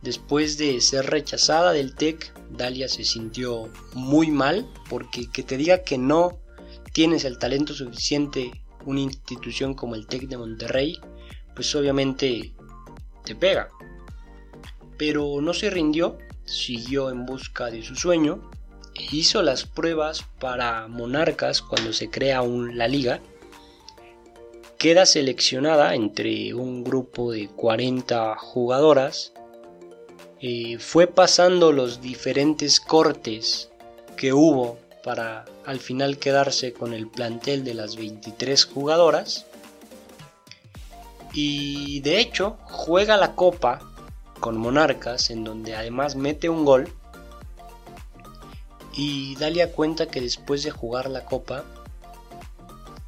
Después 0.01 0.57
de 0.57 0.79
ser 0.79 1.07
rechazada 1.07 1.73
del 1.73 1.93
TEC, 1.93 2.33
Dalia 2.51 2.87
se 2.87 3.03
sintió 3.03 3.69
muy 3.95 4.31
mal 4.31 4.65
porque 4.89 5.29
que 5.29 5.43
te 5.43 5.57
diga 5.57 5.83
que 5.83 5.97
no 5.97 6.39
tienes 6.93 7.25
el 7.25 7.37
talento 7.37 7.73
suficiente 7.73 8.63
una 8.85 9.01
institución 9.01 9.73
como 9.73 9.95
el 9.95 10.07
TEC 10.07 10.29
de 10.29 10.37
Monterrey, 10.37 11.01
pues 11.53 11.75
obviamente 11.75 12.53
te 13.25 13.35
pega. 13.35 13.67
Pero 14.97 15.41
no 15.41 15.53
se 15.53 15.69
rindió, 15.69 16.17
siguió 16.45 17.09
en 17.09 17.25
busca 17.25 17.69
de 17.71 17.83
su 17.83 17.95
sueño 17.95 18.49
e 18.95 19.15
hizo 19.15 19.41
las 19.41 19.65
pruebas 19.65 20.25
para 20.39 20.87
Monarcas 20.87 21.61
cuando 21.61 21.93
se 21.93 22.09
crea 22.09 22.41
la 22.43 22.87
liga. 22.87 23.21
Queda 24.77 25.05
seleccionada 25.05 25.93
entre 25.95 26.53
un 26.53 26.83
grupo 26.83 27.31
de 27.31 27.47
40 27.49 28.35
jugadoras 28.37 29.33
eh, 30.43 30.79
fue 30.79 31.05
pasando 31.05 31.71
los 31.71 32.01
diferentes 32.01 32.79
cortes 32.79 33.69
que 34.17 34.33
hubo 34.33 34.79
para 35.03 35.45
al 35.65 35.79
final 35.79 36.17
quedarse 36.17 36.73
con 36.73 36.95
el 36.95 37.07
plantel 37.07 37.63
de 37.63 37.75
las 37.75 37.95
23 37.95 38.65
jugadoras. 38.65 39.45
Y 41.33 41.99
de 42.01 42.19
hecho 42.19 42.57
juega 42.63 43.17
la 43.17 43.35
copa 43.35 43.90
con 44.41 44.57
Monarcas 44.57 45.29
en 45.29 45.45
donde 45.45 45.75
además 45.75 46.17
mete 46.17 46.49
un 46.49 46.65
gol. 46.65 46.89
Y 48.93 49.35
Dalia 49.37 49.71
cuenta 49.71 50.07
que 50.07 50.19
después 50.19 50.63
de 50.63 50.71
jugar 50.71 51.09
la 51.09 51.23
copa 51.23 51.63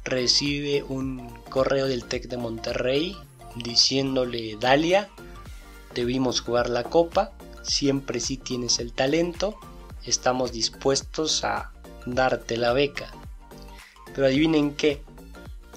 recibe 0.04 0.82
un 0.82 1.28
correo 1.50 1.86
del 1.86 2.06
TEC 2.06 2.28
de 2.28 2.38
Monterrey 2.38 3.16
diciéndole 3.56 4.56
Dalia 4.56 5.10
debimos 5.94 6.40
jugar 6.40 6.70
la 6.70 6.84
copa, 6.84 7.32
siempre 7.62 8.20
si 8.20 8.36
tienes 8.36 8.78
el 8.78 8.92
talento, 8.92 9.56
estamos 10.04 10.52
dispuestos 10.52 11.44
a 11.44 11.72
darte 12.06 12.56
la 12.56 12.72
beca. 12.72 13.12
Pero 14.14 14.26
adivinen 14.26 14.74
qué, 14.74 15.02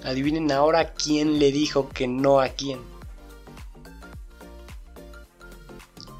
adivinen 0.03 0.51
ahora 0.51 0.93
quién 0.93 1.39
le 1.39 1.51
dijo 1.51 1.89
que 1.89 2.07
no 2.07 2.39
a 2.39 2.49
quién. 2.49 2.96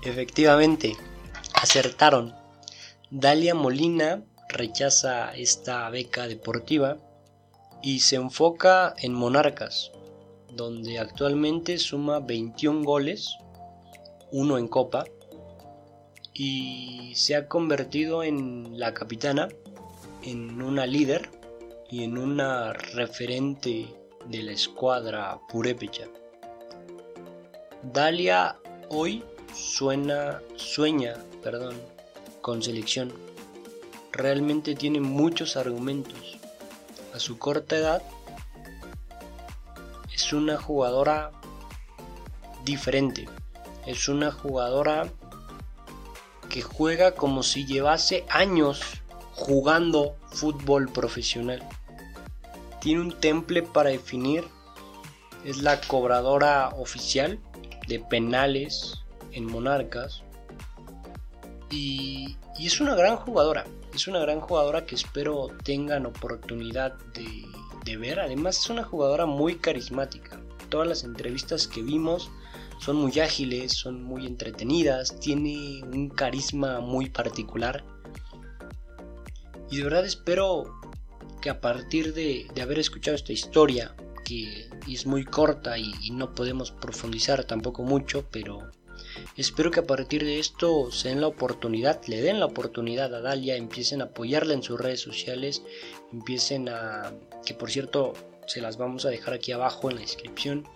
Efectivamente, 0.08 0.96
acertaron. 1.54 2.34
Dalia 3.12 3.54
Molina 3.54 4.24
rechaza 4.48 5.36
esta 5.36 5.90
beca 5.90 6.30
deportiva 6.30 6.98
y 7.84 8.00
se 8.00 8.16
enfoca 8.16 8.94
en 9.00 9.14
Monarcas, 9.14 9.92
donde 10.54 10.98
actualmente 10.98 11.78
suma 11.78 12.22
21 12.22 12.86
goles 12.86 13.36
uno 14.32 14.58
en 14.58 14.70
Copa, 14.70 15.04
y 16.34 17.12
se 17.16 17.36
ha 17.36 17.50
convertido 17.50 18.24
en 18.24 18.80
la 18.80 18.94
capitana, 18.94 19.50
en 20.24 20.62
una 20.62 20.86
líder 20.86 21.30
y 21.90 22.04
en 22.04 22.18
una 22.18 22.72
referente 22.72 23.94
de 24.26 24.44
la 24.44 24.54
escuadra 24.54 25.38
purépecha. 25.50 26.06
Dalia 27.84 28.58
hoy 28.88 29.22
suena, 29.54 30.42
sueña 30.56 31.16
perdón, 31.44 31.76
con 32.42 32.62
selección. 32.62 33.14
Realmente 34.12 34.76
tiene 34.76 35.00
muchos 35.00 35.58
argumentos. 35.58 36.38
A 37.14 37.20
su 37.20 37.38
corta 37.38 37.76
edad 37.76 38.04
es 40.14 40.34
una 40.34 40.58
jugadora 40.58 41.32
diferente 42.64 43.28
es 43.88 44.10
una 44.10 44.32
jugadora 44.32 45.08
que 46.50 46.62
juega 46.62 47.14
como 47.14 47.42
si 47.42 47.66
llevase 47.66 48.26
años 48.30 48.82
jugando 49.34 50.18
fútbol 50.30 50.90
profesional. 50.90 51.64
Tiene 52.82 53.02
un 53.02 53.18
temple 53.18 53.64
para 53.64 53.90
definir. 53.90 54.44
Es 55.46 55.62
la 55.62 55.80
cobradora 55.80 56.70
oficial 56.78 57.40
de 57.88 58.00
penales 58.02 59.00
en 59.38 59.46
Monarcas. 59.46 60.24
Y, 61.70 62.36
es 62.60 62.82
una 62.82 62.96
gran 62.96 63.16
jugadora. 63.18 63.66
Es 63.94 64.08
una 64.08 64.20
gran 64.20 64.40
jugadora 64.40 64.86
que 64.86 64.96
espero 64.96 65.50
tengan 65.64 66.06
oportunidad 66.06 66.94
de, 67.14 67.98
ver. 67.98 68.20
Además 68.20 68.60
es 68.60 68.70
una 68.70 68.84
jugadora 68.84 69.26
muy 69.26 69.56
carismática. 69.56 70.42
Todas 70.70 70.88
las 70.88 71.04
entrevistas 71.06 71.68
que 71.68 71.82
vimos 71.82 72.30
son 72.80 72.98
muy 72.98 73.18
ágiles, 73.20 73.74
son 73.74 74.04
muy 74.04 74.26
entretenidas, 74.28 75.18
tiene 75.20 75.82
un 75.84 76.10
carisma 76.10 76.82
muy 76.82 77.10
particular. 77.10 77.86
Y 79.72 79.78
de 79.78 79.84
verdad 79.84 80.06
espero 80.06 80.66
que 81.42 81.50
a 81.50 81.62
partir 81.62 82.14
de, 82.14 82.48
haber 82.62 82.80
escuchado 82.80 83.16
esta 83.16 83.32
historia, 83.32 83.96
que 84.26 84.70
es 84.88 85.06
muy 85.06 85.24
corta 85.24 85.78
y, 85.78 85.94
no 86.12 86.34
podemos 86.34 86.72
profundizar 86.72 87.46
tampoco 87.46 87.84
mucho, 87.84 88.26
pero 88.30 88.70
espero 89.36 89.72
que 89.72 89.80
a 89.80 89.86
partir 89.86 90.24
de 90.24 90.40
esto 90.40 90.92
se 90.92 91.10
den 91.10 91.22
la 91.22 91.28
oportunidad, 91.28 92.02
le 92.08 92.22
den 92.22 92.40
la 92.40 92.46
oportunidad 92.46 93.14
a 93.14 93.22
Dalia, 93.22 93.56
empiecen 93.56 94.02
a 94.02 94.06
apoyarla 94.06 94.54
en 94.54 94.64
sus 94.64 94.80
redes 94.80 95.02
sociales, 95.02 95.64
empiecen 96.12 96.70
a, 96.70 97.14
que 97.46 97.54
por 97.54 97.70
cierto 97.72 98.14
se 98.46 98.62
las 98.62 98.78
vamos 98.78 99.06
a 99.06 99.10
dejar 99.10 99.34
aquí 99.34 99.52
abajo 99.52 99.90
en 99.90 99.96
la 99.96 100.02
descripción, 100.02 100.68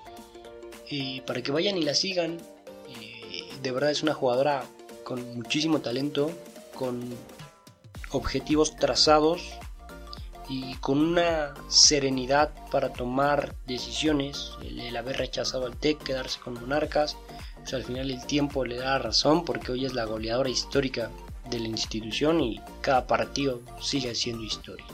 para 1.26 1.42
que 1.42 1.52
vayan 1.52 1.78
y 1.78 1.84
la 1.84 1.94
sigan. 1.94 2.38
de 3.62 3.72
verdad 3.72 3.92
es 3.92 4.04
una 4.04 4.14
jugadora 4.14 4.66
con 5.04 5.38
muchísimo 5.38 5.80
talento, 5.80 6.32
con 6.76 7.02
objetivos 8.12 8.76
trazados 8.76 9.42
y 10.50 10.76
con 10.76 11.00
una 11.00 11.54
serenidad 11.70 12.52
para 12.72 12.92
tomar 12.92 13.56
decisiones. 13.68 14.52
El, 14.62 14.96
haber 14.98 15.18
rechazado 15.18 15.66
al 15.66 15.78
TEC, 15.78 16.04
quedarse 16.04 16.40
con 16.40 16.56
Monarcas, 16.56 17.16
pues 17.62 17.74
al 17.74 17.84
final 17.84 18.10
el 18.10 18.26
tiempo 18.26 18.66
le 18.66 18.78
da 18.78 18.98
razón 18.98 19.46
porque 19.46 19.72
hoy 19.72 19.86
es 19.86 19.94
la 19.94 20.06
goleadora 20.06 20.50
histórica 20.50 21.10
de 21.50 21.60
la 21.60 21.68
institución 21.68 22.42
y 22.42 22.60
cada 22.82 23.08
partido 23.08 23.62
sigue 23.80 24.14
siendo 24.16 24.44
historia. 24.44 24.86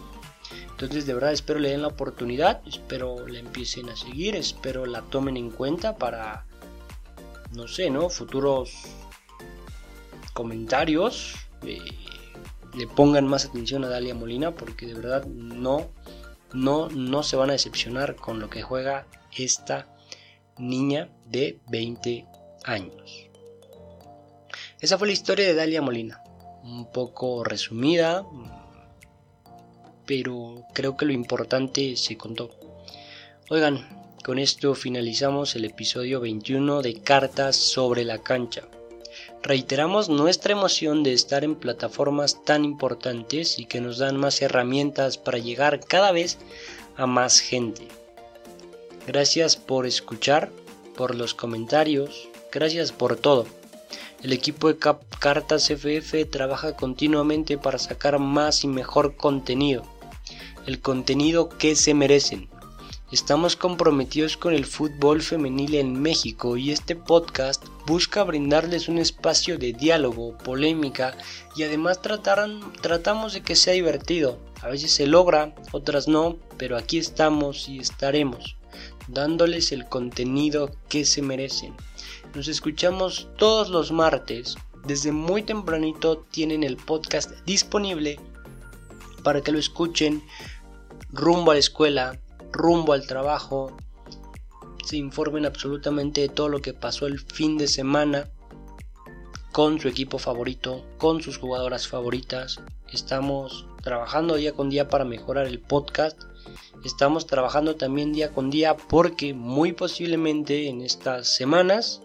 Entonces 0.72 1.06
de 1.06 1.14
verdad 1.14 1.34
espero 1.34 1.60
le 1.60 1.70
den 1.70 1.82
la 1.82 1.88
oportunidad, 1.88 2.62
espero 2.68 3.28
la 3.28 3.40
empiecen 3.40 3.90
a 3.90 3.96
seguir, 3.96 4.36
espero 4.36 4.86
la 4.86 5.02
tomen 5.02 5.38
en 5.38 5.50
cuenta 5.50 5.96
para, 5.96 6.46
no 7.52 7.68
sé, 7.68 7.90
¿no? 7.90 8.10
Futuros 8.10 8.74
comentarios. 10.34 11.36
Eh, 11.64 11.80
le 12.76 12.86
pongan 12.86 13.28
más 13.28 13.46
atención 13.46 13.84
a 13.84 13.90
Dalia 13.90 14.14
Molina 14.14 14.52
porque 14.52 14.86
de 14.86 14.94
verdad 14.94 15.26
no, 15.26 15.90
no, 16.54 16.90
no 16.90 17.24
se 17.24 17.36
van 17.36 17.50
a 17.50 17.54
decepcionar 17.54 18.16
con 18.16 18.40
lo 18.40 18.50
que 18.50 18.62
juega 18.62 19.08
esta 19.36 19.88
niña 20.60 21.10
de 21.26 21.60
20 21.70 22.26
años. 22.68 23.28
Esa 24.80 24.98
fue 24.98 25.08
la 25.08 25.14
historia 25.14 25.48
de 25.48 25.56
Dalia 25.56 25.82
Molina, 25.82 26.22
un 26.64 26.92
poco 26.92 27.44
resumida, 27.44 28.26
pero 30.06 30.66
creo 30.74 30.96
que 30.96 31.06
lo 31.06 31.14
importante 31.14 31.96
se 31.96 32.18
contó. 32.18 32.52
Oigan, 33.50 33.88
con 34.24 34.40
esto 34.40 34.76
finalizamos 34.76 35.56
el 35.56 35.66
episodio 35.66 36.20
21 36.20 36.82
de 36.82 37.02
Cartas 37.02 37.56
sobre 37.56 38.04
la 38.04 38.20
cancha. 38.20 38.68
Reiteramos 39.42 40.10
nuestra 40.10 40.52
emoción 40.52 41.04
de 41.04 41.14
estar 41.14 41.44
en 41.44 41.56
plataformas 41.56 42.44
tan 42.44 42.66
importantes 42.66 43.60
y 43.60 43.66
que 43.66 43.80
nos 43.80 43.98
dan 43.98 44.18
más 44.18 44.42
herramientas 44.42 45.18
para 45.18 45.38
llegar 45.38 45.80
cada 45.80 46.12
vez 46.12 46.38
a 46.98 47.06
más 47.06 47.40
gente. 47.40 47.88
Gracias 49.08 49.56
por 49.56 49.86
escuchar, 49.86 50.52
por 50.98 51.16
los 51.16 51.34
comentarios, 51.34 52.28
gracias 52.52 52.92
por 52.92 53.16
todo. 53.16 53.46
El 54.24 54.34
equipo 54.34 54.68
de 54.68 54.80
Cartas 55.20 55.70
FF 55.70 56.26
trabaja 56.26 56.76
continuamente 56.76 57.58
para 57.58 57.78
sacar 57.78 58.20
más 58.20 58.64
y 58.64 58.68
mejor 58.68 59.16
contenido 59.16 59.84
el 60.68 60.82
contenido 60.82 61.48
que 61.48 61.76
se 61.76 61.94
merecen. 61.94 62.50
Estamos 63.10 63.56
comprometidos 63.56 64.36
con 64.36 64.54
el 64.54 64.66
fútbol 64.66 65.22
femenil 65.22 65.76
en 65.76 66.00
México 66.02 66.58
y 66.58 66.72
este 66.72 66.94
podcast 66.98 67.64
busca 67.86 68.22
brindarles 68.26 68.90
un 68.90 68.98
espacio 68.98 69.58
de 69.58 69.72
diálogo, 69.72 70.38
polémica 70.40 71.18
y 71.56 71.64
además 71.64 72.02
tratamos 72.02 73.34
de 73.34 73.42
que 73.42 73.56
sea 73.56 73.74
divertido. 73.74 74.38
A 74.62 74.68
veces 74.68 74.92
se 74.92 75.08
logra, 75.08 75.56
otras 75.72 76.10
no, 76.10 76.36
pero 76.58 76.76
aquí 76.76 76.98
estamos 76.98 77.70
y 77.70 77.80
estaremos, 77.80 78.58
dándoles 79.08 79.72
el 79.72 79.88
contenido 79.88 80.70
que 80.90 81.06
se 81.06 81.22
merecen. 81.22 81.74
Nos 82.36 82.48
escuchamos 82.48 83.30
todos 83.38 83.70
los 83.70 83.92
martes. 83.92 84.58
Desde 84.86 85.12
muy 85.12 85.44
tempranito 85.44 86.26
tienen 86.32 86.64
el 86.64 86.78
podcast 86.78 87.32
disponible 87.46 88.20
para 89.24 89.42
que 89.42 89.52
lo 89.52 89.60
escuchen 89.60 90.24
rumbo 91.10 91.52
a 91.52 91.56
la 91.56 91.60
escuela, 91.60 92.20
rumbo 92.52 92.94
al 92.94 93.08
trabajo, 93.08 93.76
se 94.86 94.98
informen 94.98 95.46
absolutamente 95.46 96.22
de 96.22 96.30
todo 96.30 96.48
lo 96.48 96.62
que 96.62 96.74
pasó 96.74 97.08
el 97.08 97.20
fin 97.20 97.58
de 97.58 97.68
semana 97.68 98.30
con 99.52 99.80
su 99.82 99.88
equipo 99.88 100.18
favorito, 100.18 100.86
con 100.98 101.22
sus 101.22 101.38
jugadoras 101.38 101.88
favoritas. 101.88 102.62
Estamos 102.94 103.68
trabajando 103.84 104.36
día 104.36 104.54
con 104.54 104.70
día 104.70 104.88
para 104.88 105.04
mejorar 105.04 105.48
el 105.48 105.60
podcast. 105.60 106.22
Estamos 106.86 107.26
trabajando 107.28 107.76
también 107.76 108.14
día 108.14 108.32
con 108.32 108.50
día 108.50 108.78
porque 108.78 109.34
muy 109.34 109.74
posiblemente 109.74 110.70
en 110.70 110.82
estas 110.82 111.36
semanas 111.36 112.02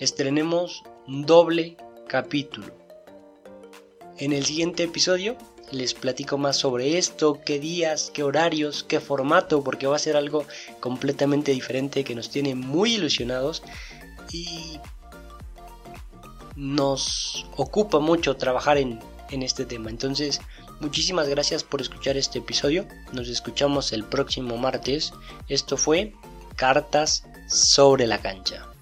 estrenemos 0.00 0.82
un 1.06 1.26
doble 1.26 1.76
capítulo. 2.08 2.74
En 4.18 4.32
el 4.32 4.44
siguiente 4.44 4.84
episodio 4.84 5.36
les 5.70 5.94
platico 5.94 6.38
más 6.38 6.56
sobre 6.56 6.98
esto, 6.98 7.40
qué 7.44 7.58
días, 7.58 8.10
qué 8.12 8.22
horarios, 8.22 8.84
qué 8.84 9.00
formato, 9.00 9.64
porque 9.64 9.86
va 9.86 9.96
a 9.96 10.00
ser 10.00 10.16
algo 10.16 10.44
completamente 10.80 11.52
diferente 11.52 12.04
que 12.04 12.14
nos 12.14 12.30
tiene 12.30 12.54
muy 12.54 12.94
ilusionados 12.94 13.62
y 14.30 14.78
nos 16.54 17.46
ocupa 17.56 17.98
mucho 17.98 18.36
trabajar 18.36 18.78
en, 18.78 19.00
en 19.30 19.42
este 19.42 19.64
tema. 19.64 19.90
Entonces, 19.90 20.40
muchísimas 20.80 21.28
gracias 21.28 21.64
por 21.64 21.80
escuchar 21.80 22.16
este 22.16 22.38
episodio. 22.38 22.86
Nos 23.12 23.28
escuchamos 23.28 23.92
el 23.92 24.04
próximo 24.04 24.56
martes. 24.56 25.12
Esto 25.48 25.76
fue 25.76 26.12
Cartas 26.56 27.24
sobre 27.48 28.06
la 28.06 28.18
cancha. 28.18 28.73